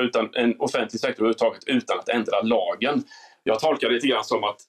utan 0.00 0.30
en 0.34 0.60
offentlig 0.60 1.00
sektor 1.00 1.22
överhuvudtaget 1.22 1.64
utan 1.66 1.98
att 1.98 2.08
ändra 2.08 2.40
lagen. 2.42 3.04
Jag 3.42 3.60
tolkar 3.60 3.88
det 3.88 3.94
lite 3.94 4.06
grann 4.06 4.24
som 4.24 4.44
att 4.44 4.60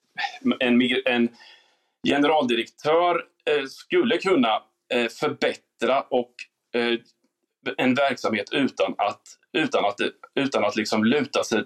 en, 0.60 0.82
en 1.04 1.28
generaldirektör 2.08 3.24
eh, 3.50 3.64
skulle 3.66 4.18
kunna 4.18 4.62
eh, 4.94 5.08
förbättra 5.08 6.00
och 6.00 6.34
eh, 6.74 6.98
en 7.76 7.94
verksamhet 7.94 8.46
utan 8.52 8.94
att, 8.98 9.22
utan 9.52 9.84
att, 9.84 9.96
utan 10.34 10.64
att 10.64 10.76
liksom 10.76 11.04
luta 11.04 11.44
sig, 11.44 11.64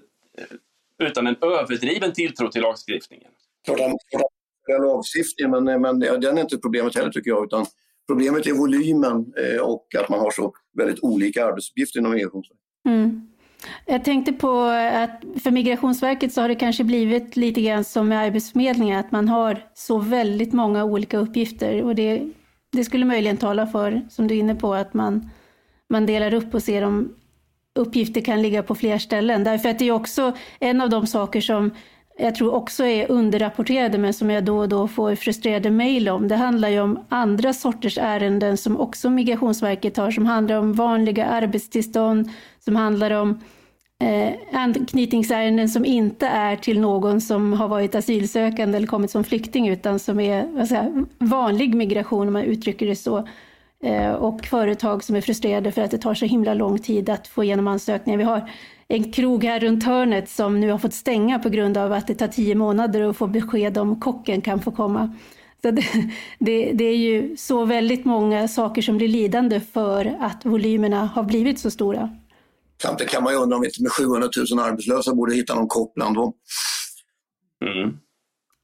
utan 0.98 1.26
en 1.26 1.36
överdriven 1.40 2.12
tilltro 2.12 2.48
till 2.48 2.62
lagstiftningen. 2.62 3.30
Klart 3.64 3.80
att 3.80 4.82
lagstiftningen, 4.82 5.64
men, 5.64 5.82
men 5.82 6.00
den 6.00 6.38
är 6.38 6.42
inte 6.42 6.58
problemet 6.58 6.96
heller 6.96 7.10
tycker 7.10 7.30
jag, 7.30 7.44
utan 7.44 7.66
problemet 8.06 8.46
är 8.46 8.52
volymen 8.52 9.32
eh, 9.36 9.60
och 9.60 9.94
att 9.98 10.08
man 10.08 10.20
har 10.20 10.30
så 10.30 10.52
väldigt 10.78 11.02
olika 11.02 11.46
arbetsuppgifter 11.46 12.00
inom 12.00 12.12
Migrationsverket. 12.12 12.60
Mm. 12.86 13.28
Jag 13.86 14.04
tänkte 14.04 14.32
på 14.32 14.60
att 14.92 15.22
för 15.42 15.50
Migrationsverket 15.50 16.32
så 16.32 16.40
har 16.40 16.48
det 16.48 16.54
kanske 16.54 16.84
blivit 16.84 17.36
lite 17.36 17.60
grann 17.60 17.84
som 17.84 18.08
med 18.08 18.18
Arbetsförmedlingen, 18.18 18.98
att 18.98 19.12
man 19.12 19.28
har 19.28 19.66
så 19.74 19.98
väldigt 19.98 20.52
många 20.52 20.84
olika 20.84 21.18
uppgifter 21.18 21.82
och 21.82 21.94
det, 21.94 22.28
det 22.72 22.84
skulle 22.84 23.04
möjligen 23.04 23.36
tala 23.36 23.66
för, 23.66 24.02
som 24.10 24.26
du 24.26 24.34
är 24.34 24.38
inne 24.38 24.54
på, 24.54 24.74
att 24.74 24.94
man, 24.94 25.30
man 25.90 26.06
delar 26.06 26.34
upp 26.34 26.54
och 26.54 26.62
ser 26.62 26.82
om 26.82 27.14
uppgifter 27.74 28.20
kan 28.20 28.42
ligga 28.42 28.62
på 28.62 28.74
fler 28.74 28.98
ställen. 28.98 29.44
Därför 29.44 29.68
att 29.68 29.78
det 29.78 29.88
är 29.88 29.92
också 29.92 30.32
en 30.60 30.80
av 30.80 30.90
de 30.90 31.06
saker 31.06 31.40
som 31.40 31.70
jag 32.18 32.34
tror 32.34 32.54
också 32.54 32.84
är 32.84 33.10
underrapporterade 33.10 33.98
men 33.98 34.14
som 34.14 34.30
jag 34.30 34.44
då 34.44 34.58
och 34.58 34.68
då 34.68 34.88
får 34.88 35.14
frustrerade 35.14 35.70
mejl 35.70 36.08
om. 36.08 36.28
Det 36.28 36.36
handlar 36.36 36.68
ju 36.68 36.80
om 36.80 37.04
andra 37.08 37.52
sorters 37.52 37.98
ärenden 37.98 38.56
som 38.56 38.80
också 38.80 39.10
Migrationsverket 39.10 39.96
har, 39.96 40.10
som 40.10 40.26
handlar 40.26 40.56
om 40.56 40.72
vanliga 40.72 41.26
arbetstillstånd, 41.26 42.30
som 42.58 42.76
handlar 42.76 43.10
om 43.10 43.40
eh, 44.02 44.30
anknytningsärenden 44.52 45.68
som 45.68 45.84
inte 45.84 46.26
är 46.26 46.56
till 46.56 46.80
någon 46.80 47.20
som 47.20 47.52
har 47.52 47.68
varit 47.68 47.94
asylsökande 47.94 48.76
eller 48.76 48.86
kommit 48.86 49.10
som 49.10 49.24
flykting, 49.24 49.68
utan 49.68 49.98
som 49.98 50.20
är 50.20 50.46
vad 50.52 51.06
vanlig 51.18 51.74
migration 51.74 52.26
om 52.26 52.32
man 52.32 52.42
uttrycker 52.42 52.86
det 52.86 52.96
så. 52.96 53.28
Eh, 53.82 54.12
och 54.12 54.46
företag 54.46 55.04
som 55.04 55.16
är 55.16 55.20
frustrerade 55.20 55.72
för 55.72 55.82
att 55.82 55.90
det 55.90 55.98
tar 55.98 56.14
så 56.14 56.24
himla 56.24 56.54
lång 56.54 56.78
tid 56.78 57.10
att 57.10 57.28
få 57.28 57.44
igenom 57.44 57.68
ansökningar. 57.68 58.18
Vi 58.18 58.24
har 58.24 58.50
en 58.88 59.12
krog 59.12 59.44
här 59.44 59.60
runt 59.60 59.84
hörnet 59.84 60.28
som 60.28 60.60
nu 60.60 60.70
har 60.70 60.78
fått 60.78 60.94
stänga 60.94 61.38
på 61.38 61.48
grund 61.48 61.76
av 61.76 61.92
att 61.92 62.06
det 62.06 62.14
tar 62.14 62.28
tio 62.28 62.54
månader 62.54 63.02
att 63.02 63.16
få 63.16 63.26
besked 63.26 63.78
om 63.78 64.00
kocken 64.00 64.40
kan 64.40 64.62
få 64.62 64.72
komma. 64.72 65.14
Så 65.62 65.70
det, 65.70 65.82
det, 66.38 66.72
det, 66.72 66.84
är 66.84 66.96
ju 66.96 67.36
så 67.36 67.64
väldigt 67.64 68.04
många 68.04 68.48
saker 68.48 68.82
som 68.82 68.96
blir 68.96 69.08
lidande 69.08 69.60
för 69.60 70.16
att 70.20 70.44
volymerna 70.44 71.06
har 71.06 71.22
blivit 71.22 71.58
så 71.58 71.70
stora. 71.70 72.16
Samtidigt 72.82 73.12
kan 73.12 73.22
man 73.22 73.32
ju 73.32 73.38
undra 73.38 73.56
om 73.56 73.62
vi 73.62 73.68
inte 73.68 73.82
med 73.82 73.92
700 73.92 74.28
000 74.52 74.58
arbetslösa 74.58 75.14
borde 75.14 75.34
hitta 75.34 75.54
någon 75.54 75.68
kock 75.68 75.94
bland 75.94 76.16
dem. 76.16 76.32
Mm. 77.64 77.96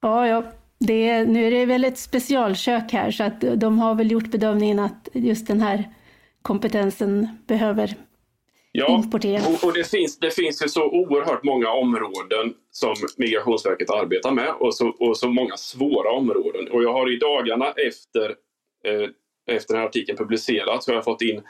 Ja, 0.01 0.27
ja. 0.27 0.45
Det, 0.87 1.25
nu 1.25 1.47
är 1.47 1.51
det 1.51 1.67
väl 1.67 1.85
ett 1.85 1.99
specialkök 1.99 2.93
här 2.93 3.11
så 3.11 3.25
att 3.25 3.41
de 3.57 3.79
har 3.79 3.95
väl 3.95 4.11
gjort 4.11 4.31
bedömningen 4.31 4.79
att 4.79 5.09
just 5.13 5.47
den 5.47 5.61
här 5.61 5.89
kompetensen 6.43 7.29
behöver 7.47 7.97
Ja, 8.73 9.05
och, 9.49 9.65
och, 9.65 9.75
det, 9.75 9.91
finns, 9.91 10.19
det 10.19 10.31
finns 10.31 10.65
ju 10.65 10.69
så 10.69 10.91
oerhört 10.91 11.43
många 11.43 11.71
områden 11.71 12.55
som 12.71 12.95
Migrationsverket 13.17 13.91
arbetar 13.91 14.31
med 14.31 14.55
och 14.61 14.75
så, 14.75 14.89
och 14.89 15.17
så 15.17 15.29
många 15.29 15.57
svåra 15.57 16.11
områden. 16.11 16.69
Och 16.71 16.83
jag 16.83 16.93
har 16.93 17.13
i 17.13 17.17
dagarna 17.17 17.73
efter, 17.73 18.35
eh, 18.85 19.09
efter 19.47 19.75
den 19.75 19.81
här 19.81 19.89
artikeln 19.89 20.19
publicerats 20.19 20.85
så 20.85 20.91
har 20.91 20.97
jag 20.97 21.05
fått 21.05 21.23
in 21.23 21.43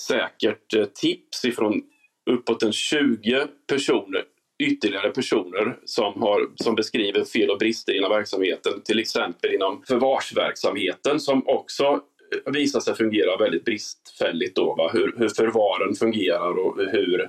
säkert 0.00 0.74
eh, 0.74 0.84
tips 0.84 1.44
ifrån 1.44 1.82
uppåt 2.30 2.62
en 2.62 2.72
20 2.72 3.46
personer, 3.68 4.24
ytterligare 4.58 5.10
personer 5.10 5.78
som, 5.84 6.22
har, 6.22 6.48
som 6.54 6.74
beskriver 6.74 7.24
fel 7.24 7.50
och 7.50 7.58
brister 7.58 7.96
inom 7.96 8.10
verksamheten. 8.10 8.80
Till 8.84 8.98
exempel 8.98 9.54
inom 9.54 9.82
förvarsverksamheten 9.88 11.20
som 11.20 11.48
också 11.48 11.84
eh, 11.84 12.52
visar 12.52 12.80
sig 12.80 12.94
fungera 12.94 13.36
väldigt 13.36 13.64
bristfälligt. 13.64 14.56
Då, 14.56 14.74
va? 14.74 14.90
Hur, 14.92 15.14
hur 15.18 15.28
förvaren 15.28 15.94
fungerar 15.94 16.58
och 16.58 16.76
hur, 16.78 17.20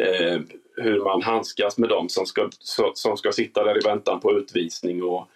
eh, 0.00 0.40
hur 0.76 1.04
man 1.04 1.22
handskas 1.22 1.78
med 1.78 1.88
dem 1.88 2.08
som 2.08 2.26
ska, 2.26 2.48
som 2.94 3.16
ska 3.16 3.32
sitta 3.32 3.64
där 3.64 3.78
i 3.78 3.88
väntan 3.88 4.20
på 4.20 4.38
utvisning. 4.38 5.02
Och, 5.02 5.28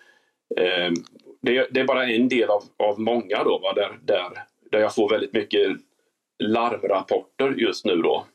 eh, 0.56 0.92
det, 1.42 1.68
det, 1.70 1.80
är 1.80 1.84
bara 1.84 2.06
en 2.06 2.28
del 2.28 2.50
av, 2.50 2.62
av 2.76 3.00
många 3.00 3.44
då, 3.44 3.58
va? 3.58 3.72
Där, 3.72 3.98
där, 4.02 4.30
där 4.70 4.78
jag 4.78 4.94
får 4.94 5.10
väldigt 5.10 5.32
mycket 5.32 5.76
larmrapporter 6.38 7.54
just 7.56 7.84
nu. 7.84 7.96
då. 7.96 8.26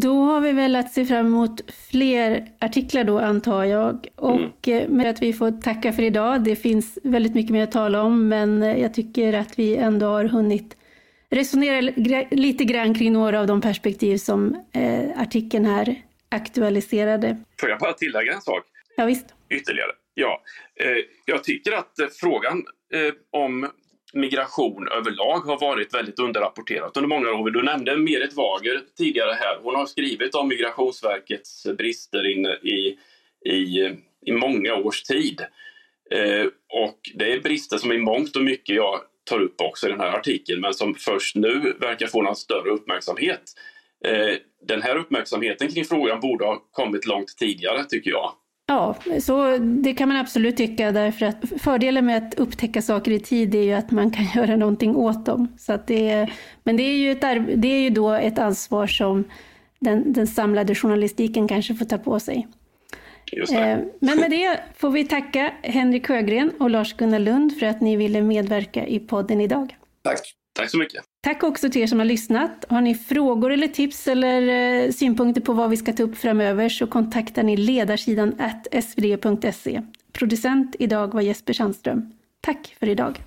Då 0.00 0.22
har 0.22 0.40
vi 0.40 0.52
väl 0.52 0.76
att 0.76 0.92
se 0.92 1.04
fram 1.04 1.26
emot 1.26 1.72
fler 1.90 2.48
artiklar 2.60 3.04
då 3.04 3.18
antar 3.18 3.64
jag. 3.64 4.06
Och 4.16 4.68
mm. 4.68 4.96
med 4.96 5.10
att 5.10 5.22
vi 5.22 5.32
får 5.32 5.60
tacka 5.60 5.92
för 5.92 6.02
idag. 6.02 6.44
Det 6.44 6.56
finns 6.56 6.98
väldigt 7.02 7.34
mycket 7.34 7.52
mer 7.52 7.62
att 7.62 7.72
tala 7.72 8.02
om 8.02 8.28
men 8.28 8.62
jag 8.62 8.94
tycker 8.94 9.32
att 9.32 9.58
vi 9.58 9.76
ändå 9.76 10.06
har 10.06 10.24
hunnit 10.24 10.76
resonera 11.30 11.80
lite 12.30 12.64
grann 12.64 12.94
kring 12.94 13.12
några 13.12 13.40
av 13.40 13.46
de 13.46 13.60
perspektiv 13.60 14.16
som 14.16 14.64
eh, 14.72 15.20
artikeln 15.20 15.64
här 15.64 16.02
aktualiserade. 16.28 17.36
Får 17.60 17.70
jag 17.70 17.78
bara 17.78 17.92
tillägga 17.92 18.32
en 18.32 18.40
sak? 18.40 18.62
Ja, 18.96 19.04
visst. 19.04 19.26
Ytterligare. 19.50 19.90
Ja, 20.14 20.42
eh, 20.76 21.04
jag 21.24 21.44
tycker 21.44 21.72
att 21.72 21.94
frågan 22.20 22.64
eh, 22.94 23.14
om 23.30 23.70
migration 24.12 24.88
överlag 24.88 25.40
har 25.40 25.60
varit 25.60 25.94
väldigt 25.94 26.18
underrapporterat 26.18 26.96
under 26.96 27.08
många 27.08 27.30
år. 27.30 27.50
Du 27.50 27.62
nämnde 27.62 27.96
Merit 27.96 28.34
Wager 28.34 28.80
tidigare 28.96 29.36
här. 29.40 29.58
Hon 29.62 29.74
har 29.74 29.86
skrivit 29.86 30.34
om 30.34 30.48
Migrationsverkets 30.48 31.66
brister 31.78 32.30
in 32.30 32.46
i, 32.46 32.98
i, 33.50 33.96
i 34.26 34.32
många 34.32 34.74
års 34.74 35.02
tid. 35.02 35.40
Eh, 36.10 36.46
och 36.68 36.98
det 37.14 37.32
är 37.32 37.40
brister 37.40 37.78
som 37.78 37.92
i 37.92 37.98
mångt 37.98 38.36
och 38.36 38.42
mycket 38.42 38.76
jag 38.76 39.00
tar 39.24 39.40
upp 39.40 39.60
också 39.60 39.86
i 39.86 39.90
den 39.90 40.00
här 40.00 40.16
artikeln 40.18 40.60
men 40.60 40.74
som 40.74 40.94
först 40.94 41.36
nu 41.36 41.76
verkar 41.80 42.06
få 42.06 42.22
någon 42.22 42.36
större 42.36 42.70
uppmärksamhet. 42.70 43.42
Eh, 44.04 44.36
den 44.66 44.82
här 44.82 44.96
uppmärksamheten 44.96 45.68
kring 45.68 45.84
frågan 45.84 46.20
borde 46.20 46.44
ha 46.44 46.62
kommit 46.72 47.06
långt 47.06 47.36
tidigare 47.38 47.84
tycker 47.84 48.10
jag. 48.10 48.32
Ja, 48.72 48.96
så 49.20 49.58
det 49.58 49.94
kan 49.94 50.08
man 50.08 50.16
absolut 50.16 50.56
tycka 50.56 50.92
därför 50.92 51.26
att 51.26 51.36
fördelen 51.60 52.06
med 52.06 52.16
att 52.16 52.34
upptäcka 52.34 52.82
saker 52.82 53.10
i 53.10 53.20
tid 53.20 53.54
är 53.54 53.62
ju 53.62 53.72
att 53.72 53.90
man 53.90 54.10
kan 54.10 54.24
göra 54.34 54.56
någonting 54.56 54.96
åt 54.96 55.26
dem. 55.26 55.56
Så 55.58 55.72
att 55.72 55.86
det 55.86 56.10
är, 56.10 56.32
men 56.64 56.76
det 56.76 56.82
är, 56.82 56.96
ju 56.96 57.12
ett, 57.12 57.20
det 57.62 57.68
är 57.68 57.80
ju 57.80 57.90
då 57.90 58.10
ett 58.10 58.38
ansvar 58.38 58.86
som 58.86 59.24
den, 59.78 60.12
den 60.12 60.26
samlade 60.26 60.74
journalistiken 60.74 61.48
kanske 61.48 61.74
får 61.74 61.84
ta 61.84 61.98
på 61.98 62.20
sig. 62.20 62.48
Eh, 63.32 63.78
men 64.00 64.18
med 64.18 64.30
det 64.30 64.60
får 64.76 64.90
vi 64.90 65.04
tacka 65.04 65.52
Henrik 65.62 66.06
Sjögren 66.06 66.50
och 66.60 66.70
Lars-Gunnar 66.70 67.18
Lund 67.18 67.58
för 67.58 67.66
att 67.66 67.80
ni 67.80 67.96
ville 67.96 68.22
medverka 68.22 68.86
i 68.86 69.00
podden 69.00 69.40
idag. 69.40 69.76
Tack. 70.02 70.20
Tack 70.52 70.70
så 70.70 70.78
mycket. 70.78 71.11
Tack 71.24 71.42
också 71.42 71.70
till 71.70 71.82
er 71.82 71.86
som 71.86 71.98
har 71.98 72.06
lyssnat. 72.06 72.64
Har 72.68 72.80
ni 72.80 72.94
frågor 72.94 73.52
eller 73.52 73.68
tips 73.68 74.08
eller 74.08 74.42
eh, 74.48 74.90
synpunkter 74.90 75.40
på 75.40 75.52
vad 75.52 75.70
vi 75.70 75.76
ska 75.76 75.92
ta 75.92 76.02
upp 76.02 76.16
framöver 76.16 76.68
så 76.68 76.86
kontaktar 76.86 77.42
ni 77.42 77.56
ledarsidan 77.56 78.34
svd.se. 78.82 79.82
Producent 80.12 80.76
idag 80.78 81.14
var 81.14 81.20
Jesper 81.20 81.52
Sandström. 81.52 82.12
Tack 82.40 82.76
för 82.78 82.88
idag. 82.88 83.18